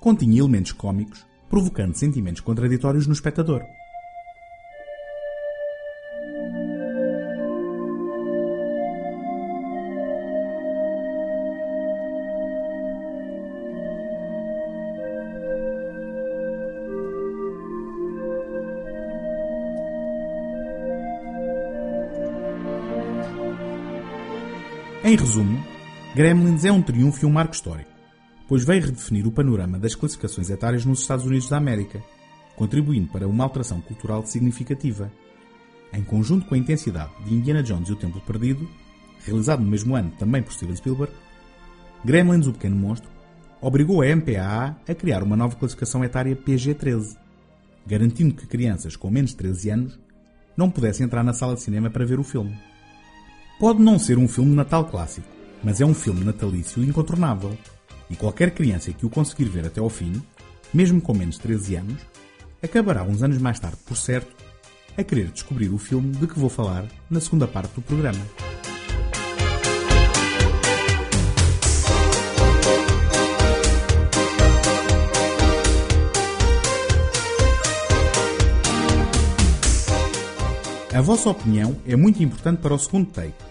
continha 0.01 0.39
elementos 0.39 0.71
cômicos, 0.71 1.23
provocando 1.47 1.93
sentimentos 1.93 2.41
contraditórios 2.41 3.05
no 3.05 3.13
espectador. 3.13 3.61
Em 25.03 25.15
resumo, 25.15 25.63
Gremlins 26.15 26.65
é 26.65 26.71
um 26.71 26.81
triunfo 26.81 27.23
e 27.23 27.27
um 27.27 27.31
marco 27.31 27.53
histórico, 27.53 27.91
pois 28.51 28.65
veio 28.65 28.83
redefinir 28.83 29.25
o 29.25 29.31
panorama 29.31 29.79
das 29.79 29.95
classificações 29.95 30.49
etárias 30.49 30.83
nos 30.83 30.99
Estados 30.99 31.25
Unidos 31.25 31.47
da 31.47 31.55
América, 31.55 32.03
contribuindo 32.53 33.09
para 33.09 33.25
uma 33.25 33.45
alteração 33.45 33.79
cultural 33.79 34.25
significativa. 34.25 35.09
Em 35.93 36.03
conjunto 36.03 36.45
com 36.45 36.53
a 36.53 36.57
intensidade 36.57 37.11
de 37.23 37.33
Indiana 37.33 37.63
Jones 37.63 37.87
e 37.87 37.93
o 37.93 37.95
Templo 37.95 38.19
Perdido, 38.19 38.69
realizado 39.25 39.63
no 39.63 39.69
mesmo 39.69 39.95
ano 39.95 40.11
também 40.19 40.43
por 40.43 40.51
Steven 40.51 40.75
Spielberg, 40.75 41.13
Gremlins, 42.03 42.45
o 42.45 42.51
Pequeno 42.51 42.75
Monstro, 42.75 43.09
obrigou 43.61 44.01
a 44.01 44.13
MPAA 44.13 44.75
a 44.85 44.95
criar 44.95 45.23
uma 45.23 45.37
nova 45.37 45.55
classificação 45.55 46.03
etária 46.03 46.35
PG-13, 46.35 47.15
garantindo 47.87 48.35
que 48.35 48.47
crianças 48.47 48.97
com 48.97 49.09
menos 49.09 49.31
de 49.31 49.37
13 49.37 49.69
anos 49.69 49.99
não 50.57 50.69
pudesse 50.69 51.01
entrar 51.01 51.23
na 51.23 51.31
sala 51.31 51.55
de 51.55 51.61
cinema 51.61 51.89
para 51.89 52.03
ver 52.03 52.19
o 52.19 52.23
filme. 52.23 52.59
Pode 53.57 53.81
não 53.81 53.97
ser 53.97 54.17
um 54.17 54.27
filme 54.27 54.53
Natal 54.53 54.83
clássico, 54.83 55.27
mas 55.63 55.79
é 55.79 55.85
um 55.85 55.93
filme 55.93 56.25
natalício 56.25 56.83
incontornável. 56.83 57.57
E 58.11 58.15
qualquer 58.17 58.51
criança 58.51 58.91
que 58.91 59.05
o 59.05 59.09
conseguir 59.09 59.45
ver 59.45 59.65
até 59.65 59.79
ao 59.79 59.89
fim, 59.89 60.21
mesmo 60.73 61.01
com 61.01 61.13
menos 61.13 61.35
de 61.35 61.41
13 61.41 61.75
anos, 61.77 62.01
acabará 62.61 63.03
uns 63.03 63.23
anos 63.23 63.37
mais 63.37 63.57
tarde, 63.57 63.77
por 63.85 63.95
certo, 63.95 64.35
a 64.97 65.03
querer 65.03 65.29
descobrir 65.29 65.69
o 65.69 65.77
filme 65.77 66.11
de 66.11 66.27
que 66.27 66.37
vou 66.37 66.49
falar 66.49 66.85
na 67.09 67.21
segunda 67.21 67.47
parte 67.47 67.73
do 67.73 67.81
programa. 67.81 68.19
A 80.93 80.99
vossa 80.99 81.29
opinião 81.29 81.77
é 81.87 81.95
muito 81.95 82.21
importante 82.21 82.59
para 82.59 82.73
o 82.73 82.77
segundo 82.77 83.09
take. 83.09 83.50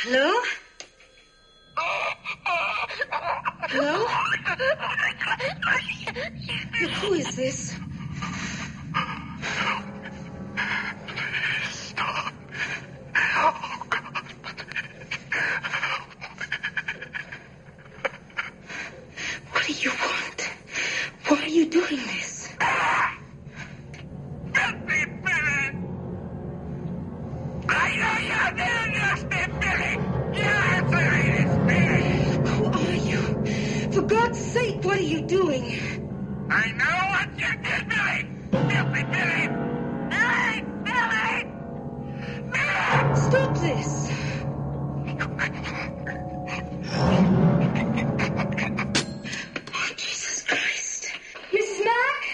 Hello? 0.00 0.32
Hello? 3.68 4.06
Who 7.00 7.12
is 7.14 7.34
this? 7.34 7.76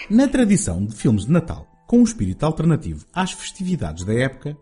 Na 0.09 0.27
tradição 0.27 0.85
de 0.85 0.93
filmes 0.93 1.25
de 1.25 1.31
Natal 1.31 1.67
com 1.87 1.97
um 1.97 2.03
espírito 2.03 2.45
alternativo 2.45 3.07
às 3.11 3.31
festividades 3.31 4.05
da 4.05 4.13
época, 4.13 4.55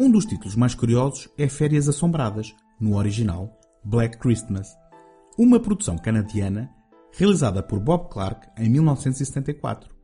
um 0.00 0.10
dos 0.10 0.24
títulos 0.24 0.56
mais 0.56 0.74
curiosos 0.74 1.28
é 1.36 1.46
Férias 1.50 1.86
Assombradas, 1.86 2.54
no 2.80 2.96
original 2.96 3.60
Black 3.84 4.16
Christmas, 4.16 4.68
uma 5.38 5.60
produção 5.60 5.98
canadiana 5.98 6.70
realizada 7.12 7.62
por 7.62 7.78
Bob 7.78 8.08
Clark 8.08 8.48
em 8.56 8.70
1974. 8.70 9.94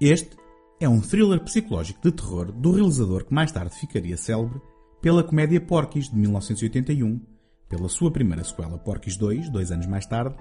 Este 0.00 0.36
é 0.80 0.88
um 0.88 1.00
thriller 1.00 1.38
psicológico 1.44 2.00
de 2.02 2.10
terror 2.10 2.50
do 2.50 2.72
realizador 2.72 3.24
que 3.24 3.32
mais 3.32 3.52
tarde 3.52 3.76
ficaria 3.76 4.16
célebre 4.16 4.60
pela 5.00 5.22
comédia 5.22 5.60
Porky's 5.60 6.10
de 6.10 6.16
1981, 6.16 7.20
pela 7.68 7.88
sua 7.88 8.10
primeira 8.10 8.42
sequela 8.42 8.76
Porky's 8.76 9.16
2, 9.16 9.50
dois 9.50 9.70
anos 9.70 9.86
mais 9.86 10.04
tarde, 10.04 10.34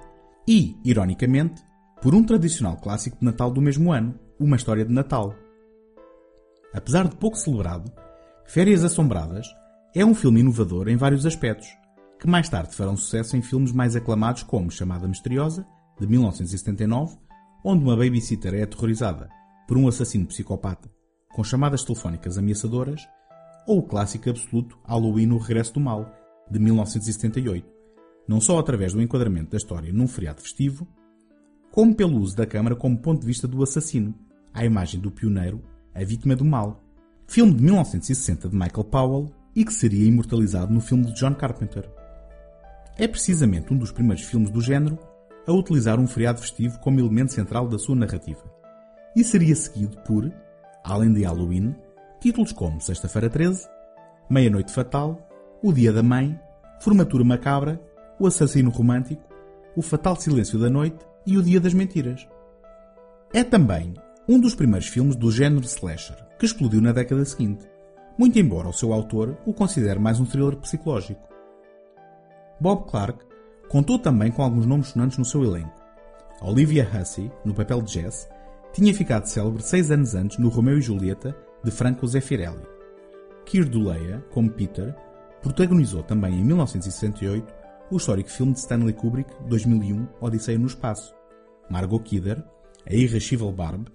e, 0.47 0.75
ironicamente, 0.83 1.61
por 2.01 2.15
um 2.15 2.23
tradicional 2.23 2.77
clássico 2.77 3.19
de 3.19 3.25
Natal 3.25 3.51
do 3.51 3.61
mesmo 3.61 3.91
ano, 3.91 4.19
Uma 4.39 4.55
História 4.55 4.83
de 4.83 4.91
Natal. 4.91 5.35
Apesar 6.73 7.07
de 7.07 7.15
pouco 7.15 7.37
celebrado, 7.37 7.91
Férias 8.45 8.83
Assombradas 8.83 9.47
é 9.93 10.03
um 10.03 10.15
filme 10.15 10.39
inovador 10.39 10.87
em 10.87 10.97
vários 10.97 11.27
aspectos, 11.27 11.67
que 12.19 12.27
mais 12.27 12.49
tarde 12.49 12.75
farão 12.75 12.97
sucesso 12.97 13.37
em 13.37 13.41
filmes 13.41 13.71
mais 13.71 13.95
aclamados 13.95 14.41
como 14.41 14.71
Chamada 14.71 15.07
Misteriosa, 15.07 15.63
de 15.99 16.07
1979, 16.07 17.17
onde 17.63 17.83
uma 17.83 17.95
babysitter 17.95 18.55
é 18.55 18.63
aterrorizada 18.63 19.29
por 19.67 19.77
um 19.77 19.87
assassino 19.87 20.25
psicopata 20.25 20.89
com 21.31 21.43
chamadas 21.43 21.83
telefónicas 21.83 22.37
ameaçadoras, 22.37 23.07
ou 23.67 23.79
o 23.79 23.83
clássico 23.83 24.29
absoluto 24.29 24.77
Halloween 24.83 25.31
O 25.31 25.37
Regresso 25.37 25.75
do 25.75 25.79
Mal, 25.79 26.11
de 26.49 26.59
1978, 26.59 27.67
não 28.27 28.41
só 28.41 28.59
através 28.59 28.91
do 28.91 29.01
enquadramento 29.01 29.51
da 29.51 29.57
história 29.57 29.93
num 29.93 30.07
feriado 30.07 30.41
festivo, 30.41 30.87
como 31.71 31.95
pelo 31.95 32.19
uso 32.19 32.35
da 32.35 32.45
câmara 32.45 32.75
como 32.75 32.97
ponto 32.97 33.21
de 33.21 33.25
vista 33.25 33.47
do 33.47 33.63
assassino, 33.63 34.13
à 34.53 34.65
imagem 34.65 34.99
do 34.99 35.09
pioneiro, 35.09 35.63
a 35.95 36.03
vítima 36.03 36.35
do 36.35 36.43
mal, 36.43 36.83
filme 37.25 37.53
de 37.53 37.63
1960 37.63 38.49
de 38.49 38.55
Michael 38.55 38.83
Powell 38.83 39.31
e 39.55 39.63
que 39.63 39.73
seria 39.73 40.05
imortalizado 40.05 40.73
no 40.73 40.81
filme 40.81 41.05
de 41.05 41.13
John 41.13 41.33
Carpenter. 41.33 41.89
É 42.97 43.07
precisamente 43.07 43.73
um 43.73 43.77
dos 43.77 43.91
primeiros 43.91 44.25
filmes 44.25 44.49
do 44.49 44.59
género 44.59 44.99
a 45.47 45.53
utilizar 45.53 45.97
um 45.97 46.07
feriado 46.07 46.41
festivo 46.41 46.77
como 46.79 46.99
elemento 46.99 47.31
central 47.31 47.67
da 47.67 47.79
sua 47.79 47.95
narrativa, 47.95 48.43
e 49.15 49.23
seria 49.23 49.55
seguido 49.55 49.97
por, 50.01 50.31
além 50.83 51.11
de 51.11 51.23
Halloween, 51.23 51.73
títulos 52.19 52.51
como 52.51 52.81
Sexta-feira 52.81 53.29
13, 53.29 53.67
Meia-Noite 54.29 54.73
Fatal, 54.73 55.17
O 55.63 55.71
Dia 55.71 55.91
da 55.91 56.03
Mãe, 56.03 56.37
Formatura 56.81 57.23
Macabra, 57.23 57.81
O 58.19 58.27
Assassino 58.27 58.69
Romântico, 58.69 59.23
O 59.75 59.81
Fatal 59.81 60.15
Silêncio 60.15 60.59
da 60.59 60.69
Noite 60.69 61.10
e 61.25 61.37
O 61.37 61.43
Dia 61.43 61.59
das 61.59 61.73
Mentiras. 61.73 62.27
É 63.33 63.43
também 63.43 63.93
um 64.27 64.39
dos 64.39 64.55
primeiros 64.55 64.87
filmes 64.87 65.15
do 65.15 65.31
género 65.31 65.65
slasher, 65.65 66.17
que 66.37 66.45
explodiu 66.45 66.81
na 66.81 66.91
década 66.91 67.23
seguinte, 67.25 67.67
muito 68.17 68.37
embora 68.39 68.67
o 68.67 68.73
seu 68.73 68.93
autor 68.93 69.37
o 69.45 69.53
considere 69.53 69.99
mais 69.99 70.19
um 70.19 70.25
thriller 70.25 70.55
psicológico. 70.57 71.27
Bob 72.59 72.89
Clark 72.89 73.25
contou 73.69 73.97
também 73.97 74.31
com 74.31 74.43
alguns 74.43 74.65
nomes 74.65 74.89
sonantes 74.89 75.17
no 75.17 75.25
seu 75.25 75.43
elenco. 75.43 75.81
Olivia 76.41 76.87
Hussey, 76.87 77.31
no 77.45 77.53
papel 77.53 77.81
de 77.81 77.93
Jess, 77.93 78.27
tinha 78.73 78.93
ficado 78.93 79.25
célebre 79.25 79.61
seis 79.61 79.91
anos 79.91 80.15
antes 80.15 80.37
no 80.37 80.49
Romeo 80.49 80.77
e 80.77 80.81
Julieta, 80.81 81.35
de 81.63 81.71
Franco 81.71 82.07
Zeffirelli. 82.07 82.65
Keir 83.45 83.67
Duleia, 83.67 84.23
como 84.31 84.49
Peter, 84.49 84.95
protagonizou 85.41 86.03
também 86.03 86.33
em 86.33 86.43
1968 86.43 87.60
o 87.91 87.97
histórico 87.97 88.29
filme 88.29 88.53
de 88.53 88.59
Stanley 88.59 88.93
Kubrick 88.93 89.29
2001 89.49 90.07
Odisseia 90.21 90.57
no 90.57 90.67
Espaço. 90.67 91.13
Margot 91.69 91.99
Kidder, 91.99 92.41
a 92.89 92.93
irrascível 92.93 93.51
Barb, 93.51 93.87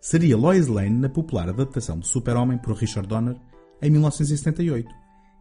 seria 0.00 0.36
Lois 0.36 0.68
Lane 0.68 0.98
na 0.98 1.08
popular 1.08 1.48
adaptação 1.48 1.98
de 1.98 2.06
Super-Homem 2.06 2.58
por 2.58 2.76
Richard 2.76 3.08
Donner 3.08 3.36
em 3.82 3.90
1978, 3.90 4.88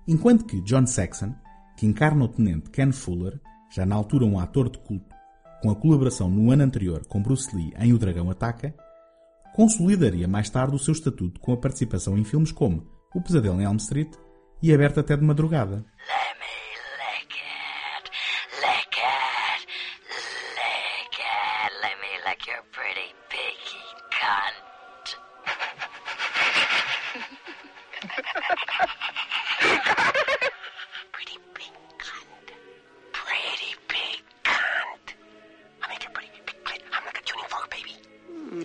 enquanto 0.08 0.46
que 0.46 0.62
John 0.62 0.88
Saxon, 0.88 1.36
que 1.78 1.86
encarna 1.86 2.26
o 2.26 2.28
tenente 2.28 2.72
Ken 2.72 2.92
Fuller, 2.92 3.40
já 3.72 3.86
na 3.86 3.96
altura 3.96 4.26
um 4.26 4.40
ator 4.40 4.70
de 4.70 4.80
culto, 4.80 5.16
com 5.62 5.70
a 5.70 5.76
colaboração 5.76 6.30
no 6.30 6.52
ano 6.52 6.64
anterior 6.64 7.06
com 7.06 7.22
Bruce 7.22 7.56
Lee 7.56 7.74
em 7.78 7.94
O 7.94 8.00
Dragão 8.00 8.30
Ataca, 8.32 8.74
consolidaria 9.54 10.28
mais 10.28 10.50
tarde 10.50 10.76
o 10.76 10.80
seu 10.80 10.94
estatuto 10.94 11.40
com 11.40 11.54
a 11.54 11.58
participação 11.58 12.18
em 12.18 12.24
filmes 12.24 12.52
como 12.52 12.88
O 13.14 13.22
Pesadelo 13.22 13.62
em 13.62 13.66
Elm 13.66 13.78
Street 13.78 14.12
e 14.64 14.74
Aberto 14.74 15.00
até 15.00 15.16
de 15.16 15.24
Madrugada. 15.24 15.86
Your 22.60 22.66
pretty 22.74 23.14
piggy 23.30 23.86
cunt. 24.12 25.16
Pretty 31.12 31.38
big 31.54 31.72
cunt. 32.00 32.52
Pretty 33.14 33.76
big 33.88 34.24
cunt. 34.44 35.14
I 35.82 35.88
make 35.88 36.06
a 36.06 36.10
pretty 36.12 36.30
big 36.46 36.64
clit. 36.66 36.82
I'm 36.92 37.06
like 37.06 37.18
a 37.20 37.24
tuning 37.24 37.46
fork, 37.48 37.70
baby. 37.70 37.96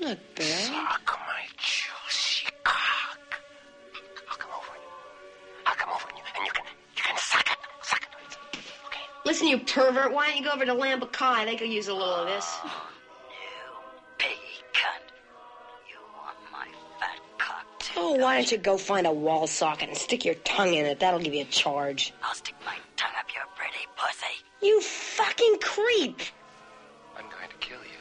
Not 0.05 0.19
bad. 0.35 0.47
Suck 0.47 1.19
my 1.29 1.47
juicy 1.57 2.49
cock. 2.65 3.41
I'll 4.29 4.37
come 4.37 4.51
over 4.57 4.75
you. 4.75 4.91
I'll 5.67 5.75
come 5.77 5.91
over 5.91 6.09
you, 6.17 6.23
and 6.37 6.47
you 6.47 6.53
can 6.53 6.65
you 6.97 7.03
can 7.03 7.17
suck 7.17 7.47
it, 7.49 7.59
suck 7.83 8.03
it. 8.03 8.39
Okay. 8.89 9.03
Listen, 9.25 9.47
you 9.47 9.59
pervert, 9.59 10.13
why 10.13 10.29
don't 10.29 10.39
you 10.39 10.45
go 10.45 10.51
over 10.51 10.65
to 10.65 10.75
Lambakai? 10.75 11.45
They 11.45 11.55
could 11.55 11.71
use 11.71 11.87
a 11.87 11.95
little 11.95 12.15
of 12.15 12.27
this. 12.27 12.59
Oh, 18.15 18.19
why 18.19 18.37
don't 18.37 18.53
you 18.53 18.59
go 18.59 18.79
find 18.79 19.09
a 19.09 19.13
wall 19.13 19.49
socket 19.49 19.89
and 19.89 19.99
stick 19.99 20.25
your 20.25 20.37
tongue 20.45 20.73
in 20.75 20.87
it? 20.87 21.01
That'll 21.01 21.19
give 21.19 21.35
you 21.35 21.43
a 21.43 21.47
charge. 21.47 22.15
I'll 22.23 22.35
stick 22.37 22.55
my 22.65 22.77
tongue 22.97 23.17
up 23.19 23.27
your 23.35 23.45
pretty 23.57 23.89
pussy. 23.97 24.37
You 24.63 24.81
fucking 24.81 25.59
creep! 25.59 26.21
I'm 27.19 27.29
going 27.29 27.51
to 27.51 27.57
kill 27.59 27.81
you. 27.83 28.01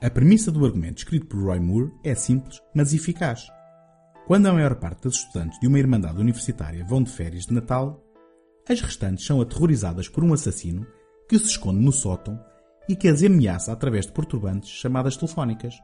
A 0.00 0.08
premissa 0.08 0.50
do 0.50 0.64
argumento 0.64 1.02
escrito 1.02 1.26
por 1.26 1.42
Roy 1.42 1.60
Moore 1.60 1.92
é 2.02 2.14
simples, 2.14 2.62
mas 2.74 2.94
eficaz. 2.94 3.46
Quando 4.26 4.46
a 4.46 4.54
maior 4.54 4.76
parte 4.76 5.02
das 5.02 5.16
estudantes 5.16 5.60
de 5.60 5.66
uma 5.66 5.78
irmandade 5.78 6.18
universitária 6.18 6.82
vão 6.82 7.02
de 7.02 7.10
férias 7.10 7.44
de 7.44 7.52
Natal, 7.52 8.02
as 8.66 8.80
restantes 8.80 9.26
são 9.26 9.38
aterrorizadas 9.42 10.08
por 10.08 10.24
um 10.24 10.32
assassino 10.32 10.86
que 11.28 11.38
se 11.38 11.44
esconde 11.44 11.80
no 11.80 11.92
sótão 11.92 12.40
e 12.88 12.96
que 12.96 13.08
as 13.08 13.22
ameaça 13.22 13.72
através 13.72 14.06
de 14.06 14.12
perturbantes 14.12 14.70
chamadas 14.70 15.16
telefónicas. 15.16 15.74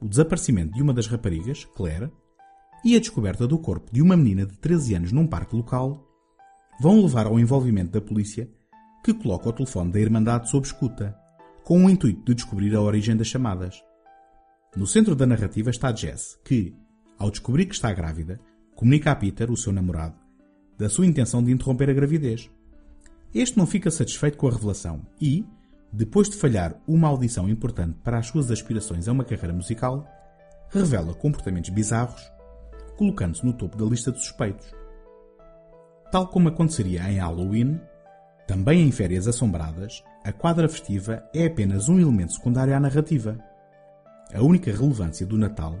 O 0.00 0.08
desaparecimento 0.08 0.74
de 0.74 0.82
uma 0.82 0.94
das 0.94 1.06
raparigas, 1.06 1.64
Claire, 1.64 2.10
e 2.84 2.94
a 2.94 3.00
descoberta 3.00 3.46
do 3.46 3.58
corpo 3.58 3.92
de 3.92 4.02
uma 4.02 4.16
menina 4.16 4.46
de 4.46 4.56
13 4.58 4.94
anos 4.94 5.12
num 5.12 5.26
parque 5.26 5.56
local 5.56 6.06
vão 6.80 7.00
levar 7.00 7.26
ao 7.26 7.40
envolvimento 7.40 7.92
da 7.92 8.00
polícia, 8.00 8.48
que 9.02 9.14
coloca 9.14 9.48
o 9.48 9.52
telefone 9.52 9.92
da 9.92 10.00
Irmandade 10.00 10.50
sob 10.50 10.66
escuta, 10.66 11.16
com 11.64 11.84
o 11.84 11.90
intuito 11.90 12.24
de 12.24 12.34
descobrir 12.34 12.74
a 12.76 12.80
origem 12.80 13.16
das 13.16 13.26
chamadas. 13.26 13.82
No 14.76 14.86
centro 14.86 15.16
da 15.16 15.26
narrativa 15.26 15.70
está 15.70 15.94
Jess, 15.94 16.38
que, 16.44 16.76
ao 17.18 17.30
descobrir 17.30 17.66
que 17.66 17.74
está 17.74 17.92
grávida, 17.92 18.38
comunica 18.74 19.10
a 19.10 19.16
Peter, 19.16 19.50
o 19.50 19.56
seu 19.56 19.72
namorado, 19.72 20.14
da 20.78 20.88
sua 20.88 21.06
intenção 21.06 21.42
de 21.42 21.50
interromper 21.50 21.88
a 21.88 21.94
gravidez. 21.94 22.50
Este 23.34 23.56
não 23.56 23.66
fica 23.66 23.90
satisfeito 23.90 24.36
com 24.36 24.48
a 24.48 24.52
revelação 24.52 25.06
e, 25.20 25.44
depois 25.92 26.28
de 26.28 26.36
falhar 26.36 26.74
uma 26.86 27.08
audição 27.08 27.48
importante 27.48 27.98
para 28.02 28.18
as 28.18 28.26
suas 28.26 28.50
aspirações 28.50 29.08
a 29.08 29.12
uma 29.12 29.24
carreira 29.24 29.54
musical, 29.54 30.06
revela 30.68 31.14
comportamentos 31.14 31.70
bizarros, 31.70 32.30
colocando-se 32.96 33.44
no 33.44 33.52
topo 33.52 33.76
da 33.76 33.84
lista 33.84 34.10
de 34.10 34.18
suspeitos. 34.18 34.74
Tal 36.10 36.28
como 36.28 36.48
aconteceria 36.48 37.10
em 37.10 37.18
Halloween, 37.18 37.80
também 38.46 38.86
em 38.86 38.92
Férias 38.92 39.26
Assombradas, 39.26 40.04
a 40.24 40.32
quadra 40.32 40.68
festiva 40.68 41.22
é 41.34 41.46
apenas 41.46 41.88
um 41.88 41.98
elemento 41.98 42.32
secundário 42.32 42.74
à 42.74 42.80
narrativa. 42.80 43.38
A 44.32 44.42
única 44.42 44.70
relevância 44.70 45.26
do 45.26 45.36
Natal 45.36 45.76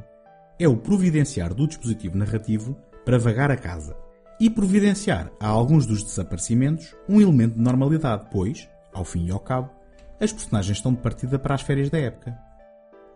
é 0.58 0.66
o 0.66 0.76
providenciar 0.76 1.54
do 1.54 1.66
dispositivo 1.66 2.16
narrativo 2.16 2.76
para 3.04 3.18
vagar 3.18 3.50
a 3.50 3.56
casa 3.56 3.96
e 4.40 4.50
providenciar 4.50 5.30
a 5.40 5.46
alguns 5.46 5.86
dos 5.86 6.02
desaparecimentos 6.02 6.94
um 7.08 7.20
elemento 7.20 7.54
de 7.54 7.60
normalidade, 7.60 8.26
pois, 8.30 8.68
ao 8.92 9.04
fim 9.04 9.26
e 9.26 9.30
ao 9.30 9.40
cabo, 9.40 9.70
as 10.20 10.32
personagens 10.32 10.78
estão 10.78 10.92
de 10.92 11.00
partida 11.00 11.38
para 11.38 11.54
as 11.54 11.62
férias 11.62 11.90
da 11.90 11.98
época. 11.98 12.36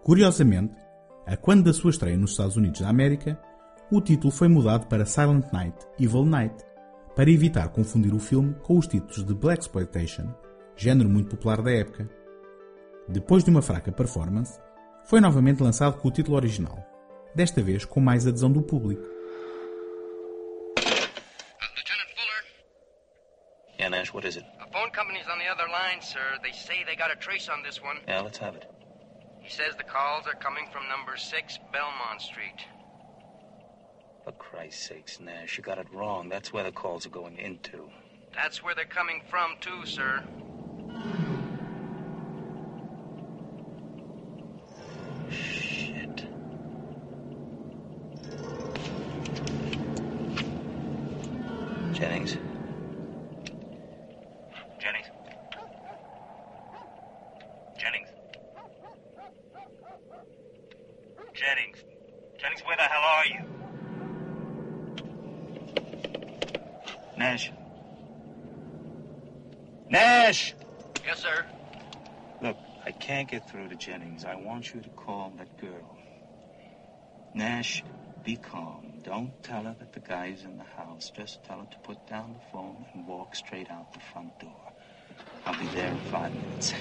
Curiosamente, 0.03 0.75
a 1.27 1.37
quando 1.37 1.65
da 1.65 1.73
sua 1.73 1.91
estreia 1.91 2.17
nos 2.17 2.33
Estados 2.33 2.57
Unidos 2.57 2.81
da 2.81 2.89
América, 2.89 3.41
o 3.91 4.01
título 4.01 4.33
foi 4.33 4.49
mudado 4.49 4.87
para 4.87 5.07
Silent 5.07 5.47
Night, 5.53 5.77
Evil 5.99 6.25
Night, 6.25 6.55
para 7.15 7.31
evitar 7.31 7.69
confundir 7.69 8.15
o 8.15 8.19
filme 8.19 8.55
com 8.63 8.79
os 8.79 8.87
títulos 8.87 9.25
de 9.25 9.35
Black 9.35 9.63
Exploitation, 9.63 10.33
género 10.77 11.09
muito 11.09 11.31
popular 11.31 11.61
da 11.61 11.71
época. 11.71 12.09
Depois 13.09 13.43
de 13.43 13.51
uma 13.51 13.63
fraca 13.63 13.91
performance, 13.91 14.61
foi 15.05 15.21
novamente 15.21 15.63
lançado 15.63 15.99
com 15.99 16.09
o 16.09 16.13
título 16.13 16.37
original, 16.37 16.79
desta 17.35 17.61
vez 17.61 17.85
com 17.85 18.01
mais 18.01 18.27
adesão 18.27 18.51
do 18.51 18.63
público. 18.63 19.03
Nash, 24.11 24.15
what 24.15 24.25
is 24.25 24.37
it? 24.37 24.45
a 24.61 24.73
phone 24.73 24.91
company's 24.91 25.27
on 25.31 25.39
the 25.39 25.47
other 25.47 25.71
line, 25.71 26.03
sir. 26.03 26.39
They 26.43 26.53
say 26.53 26.85
they 26.85 26.97
got 26.97 27.13
a 27.13 27.17
trace 27.17 27.49
on 27.49 27.63
this 27.63 27.81
one. 27.83 27.99
Yeah, 28.09 28.21
let's 28.21 28.39
have 28.39 28.57
it. 28.57 28.67
He 29.41 29.49
says 29.51 29.75
the 29.77 29.85
calls 29.85 30.27
are 30.27 30.35
coming 30.35 30.67
from 30.73 30.89
number 30.89 31.17
6 31.17 31.59
Belmont 31.73 32.21
Street. 32.21 32.67
For 34.25 34.33
Christ's 34.33 34.89
sakes, 34.89 35.21
Nash, 35.21 35.57
you 35.57 35.65
got 35.65 35.79
it 35.79 35.87
wrong. 35.93 36.29
That's 36.29 36.53
where 36.53 36.65
the 36.65 36.73
calls 36.73 37.07
are 37.07 37.11
going 37.11 37.39
into. 37.39 37.89
That's 38.35 38.63
where 38.63 38.75
they're 38.75 38.85
coming 38.85 39.23
from, 39.29 39.55
too, 39.61 39.87
sir. 39.87 40.23
I 74.31 74.37
want 74.37 74.73
you 74.73 74.81
to 74.81 74.89
call 74.91 75.33
that 75.39 75.59
girl. 75.61 75.99
Nash, 77.35 77.83
be 78.25 78.37
calm. 78.37 78.85
Don't 79.03 79.33
tell 79.43 79.65
her 79.65 79.75
that 79.81 79.93
the 79.93 80.03
in 80.45 80.57
the 80.57 80.69
house. 80.77 81.11
Just 81.11 81.43
tell 81.43 81.59
her 81.59 81.67
to 81.67 81.79
put 81.81 81.99
down 82.07 82.35
the 82.35 82.45
phone 82.53 82.87
and 82.95 83.09
walk 83.09 83.35
straight 83.35 83.69
out 83.73 83.93
the 83.93 83.99
front 84.13 84.31
door. 84.39 84.73
I'll 85.45 85.59
be 85.59 85.67
there 85.75 85.91
in 85.91 85.99
five 86.13 86.33
minutes. 86.33 86.73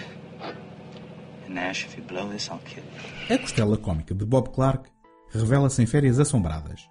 And 1.46 1.56
Nash, 1.56 1.86
if 1.86 1.98
you 1.98 2.04
blow 2.04 2.30
this, 2.30 2.52
I'll 2.52 2.60
kill 2.60 2.84
you. 2.84 3.36
A 3.36 3.40
costela 3.40 3.78
cómica 3.78 4.14
de 4.14 4.26
Bob 4.26 4.50
Clark 4.50 4.88
revela-se 5.32 5.82
em 5.82 5.88
Férias 5.88 6.20
Assombradas, 6.20 6.88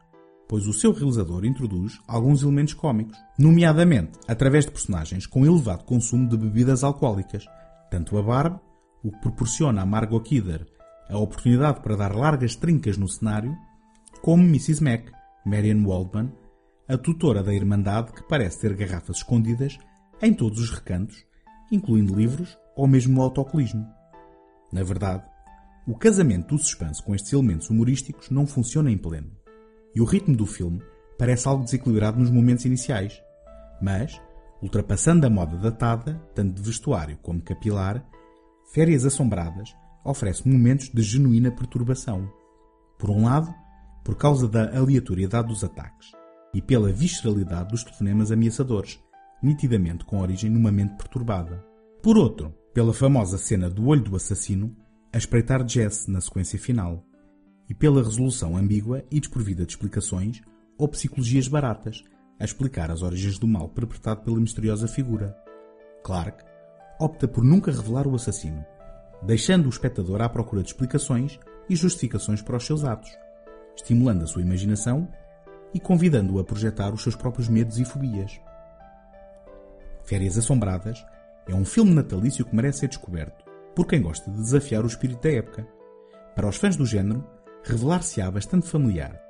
pois 0.48 0.66
o 0.66 0.72
seu 0.72 0.92
realizador 0.92 1.44
introduz 1.44 2.00
alguns 2.08 2.42
elementos 2.42 2.74
cómicos, 2.74 3.16
nomeadamente 3.38 4.18
através 4.26 4.64
de 4.64 4.72
personagens 4.72 5.24
com 5.24 5.46
elevado 5.46 5.84
consumo 5.84 6.28
de 6.28 6.36
bebidas 6.36 6.82
alcoólicas, 6.82 7.46
tanto 7.90 8.18
a 8.18 8.22
Barb, 8.22 8.58
o 9.02 9.11
que 9.11 9.20
proporciona 9.20 9.82
a 9.82 9.87
Margot 9.87 10.20
Kidder 10.20 10.66
a 11.08 11.18
oportunidade 11.18 11.80
para 11.80 11.96
dar 11.96 12.14
largas 12.14 12.54
trincas 12.54 12.98
no 12.98 13.08
cenário, 13.08 13.56
como 14.20 14.42
Mrs. 14.42 14.82
Mac, 14.82 15.11
Marian 15.44 15.82
Waldman, 15.84 16.30
a 16.87 16.98
tutora 16.98 17.42
da 17.42 17.54
Irmandade 17.54 18.12
que 18.12 18.22
parece 18.22 18.61
ter 18.61 18.74
garrafas 18.74 19.18
escondidas 19.18 19.78
em 20.20 20.34
todos 20.34 20.58
os 20.61 20.70
recantos, 20.70 21.24
incluindo 21.70 22.14
livros 22.14 22.58
ou 22.76 22.87
mesmo 22.87 23.20
o 23.20 23.22
autocolismo. 23.22 23.87
Na 24.72 24.82
verdade, 24.82 25.24
o 25.87 25.96
casamento 25.96 26.54
do 26.54 26.58
suspense 26.58 27.02
com 27.02 27.14
estes 27.14 27.32
elementos 27.32 27.70
humorísticos 27.70 28.30
não 28.30 28.46
funciona 28.46 28.90
em 28.90 28.98
pleno, 28.98 29.30
e 29.94 30.00
o 30.00 30.04
ritmo 30.04 30.37
do 30.37 30.46
filme 30.46 30.82
parece 31.18 31.48
algo 31.48 31.64
desequilibrado 31.64 32.18
nos 32.18 32.30
momentos 32.30 32.64
iniciais, 32.64 33.22
mas, 33.80 34.20
ultrapassando 34.62 35.26
a 35.26 35.30
moda 35.30 35.56
datada, 35.56 36.20
tanto 36.34 36.54
de 36.54 36.62
vestuário 36.62 37.16
como 37.22 37.40
capilar, 37.40 38.04
Férias 38.70 39.07
Assombradas 39.07 39.74
oferece 40.04 40.46
momentos 40.46 40.90
de 40.90 41.02
genuína 41.02 41.50
perturbação. 41.50 42.31
Por 42.98 43.09
um 43.09 43.24
lado, 43.24 43.52
por 44.04 44.14
causa 44.14 44.46
da 44.46 44.76
aleatoriedade 44.76 45.48
dos 45.48 45.64
ataques 45.64 46.12
e 46.52 46.61
pela 46.61 46.92
visceralidade 46.92 47.70
dos 47.70 47.83
telefonemas 47.83 48.31
ameaçadores, 48.31 49.02
nitidamente 49.42 50.04
com 50.04 50.20
origem 50.20 50.50
numa 50.50 50.70
mente 50.70 50.96
perturbada. 50.96 51.64
Por 52.02 52.18
outro, 52.18 52.54
pela 52.74 52.92
famosa 52.92 53.38
cena 53.38 53.70
do 53.70 53.87
olho 53.87 54.02
do 54.02 54.16
assassino 54.16 54.76
a 55.12 55.16
espreitar 55.16 55.66
Jess 55.66 56.07
na 56.07 56.20
sequência 56.20 56.59
final, 56.59 57.02
e 57.70 57.74
pela 57.74 58.02
resolução 58.02 58.54
ambígua 58.54 59.02
e 59.11 59.18
desprovida 59.18 59.64
de 59.64 59.72
explicações 59.72 60.42
ou 60.76 60.88
psicologias 60.88 61.48
baratas 61.48 62.04
a 62.38 62.44
explicar 62.44 62.90
as 62.90 63.02
origens 63.02 63.38
do 63.38 63.48
mal 63.48 63.68
perpetrado 63.70 64.22
pela 64.22 64.38
misteriosa 64.38 64.87
figura. 64.87 65.35
Clark 66.04 66.44
opta 66.98 67.28
por 67.28 67.44
nunca 67.44 67.70
revelar 67.70 68.06
o 68.06 68.14
assassino, 68.14 68.64
deixando 69.22 69.66
o 69.66 69.70
espectador 69.70 70.20
à 70.20 70.28
procura 70.28 70.62
de 70.62 70.68
explicações 70.68 71.38
e 71.68 71.76
justificações 71.76 72.42
para 72.42 72.56
os 72.56 72.66
seus 72.66 72.84
atos, 72.84 73.11
estimulando 73.76 74.24
a 74.24 74.26
sua 74.26 74.42
imaginação 74.42 75.08
e 75.72 75.78
convidando-o 75.78 76.38
a 76.38 76.44
projetar 76.44 76.92
os 76.92 77.02
seus 77.02 77.14
próprios 77.14 77.48
medos 77.48 77.78
e 77.78 77.84
fobias. 77.84 78.40
Férias 80.04 80.38
Assombradas 80.38 81.04
é 81.46 81.54
um 81.54 81.64
filme 81.64 81.94
natalício 81.94 82.44
que 82.44 82.54
merece 82.54 82.80
ser 82.80 82.88
descoberto 82.88 83.44
por 83.74 83.87
quem 83.87 84.02
gosta 84.02 84.30
de 84.30 84.38
desafiar 84.38 84.82
o 84.82 84.88
espírito 84.88 85.22
da 85.22 85.32
época. 85.32 85.66
Para 86.34 86.48
os 86.48 86.56
fãs 86.56 86.76
do 86.76 86.84
género, 86.84 87.24
revelar-se-á 87.62 88.30
bastante 88.30 88.66
familiar, 88.66 89.20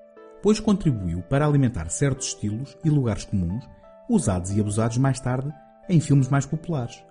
pois 0.43 0.61
contribuiu 0.61 1.21
para 1.23 1.47
alimentar 1.47 1.91
certos 1.91 2.29
estilos 2.29 2.77
e 2.85 2.89
lugares 2.89 3.25
comuns 3.25 3.69
usados 4.09 4.51
e 4.53 4.61
abusados 4.61 4.97
mais 4.97 5.21
tarde 5.21 5.53
em 5.89 6.01
filmes 6.01 6.29
mais 6.29 6.47
populares. 6.47 7.03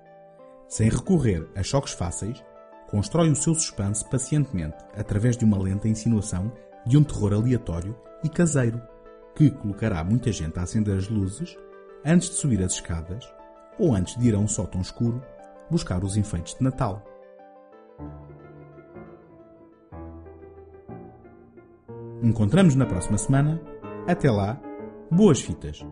Sem 0.67 0.89
recorrer 0.89 1.47
a 1.55 1.63
choques 1.63 1.93
fáceis, 1.93 2.43
constrói 2.89 3.31
o 3.31 3.35
seu 3.35 3.53
suspense 3.55 4.03
pacientemente 4.09 4.77
através 4.95 5.37
de 5.37 5.45
uma 5.45 5.57
lenta 5.57 5.87
insinuação 5.87 6.51
de 6.85 6.97
um 6.97 7.03
terror 7.03 7.33
aleatório 7.33 7.95
e 8.23 8.29
caseiro, 8.29 8.81
que 9.35 9.49
colocará 9.49 10.03
muita 10.03 10.31
gente 10.31 10.59
a 10.59 10.63
acender 10.63 10.97
as 10.97 11.07
luzes 11.07 11.57
antes 12.05 12.29
de 12.29 12.35
subir 12.35 12.61
as 12.63 12.73
escadas 12.73 13.23
ou 13.79 13.95
antes 13.95 14.17
de 14.17 14.27
ir 14.27 14.35
a 14.35 14.39
um 14.39 14.47
sótão 14.47 14.81
escuro 14.81 15.21
buscar 15.69 16.03
os 16.03 16.17
enfeites 16.17 16.55
de 16.55 16.63
Natal. 16.63 17.03
Encontramos 22.21 22.75
na 22.75 22.85
próxima 22.85 23.17
semana. 23.17 23.61
Até 24.07 24.31
lá, 24.31 24.59
boas 25.11 25.39
fitas! 25.39 25.85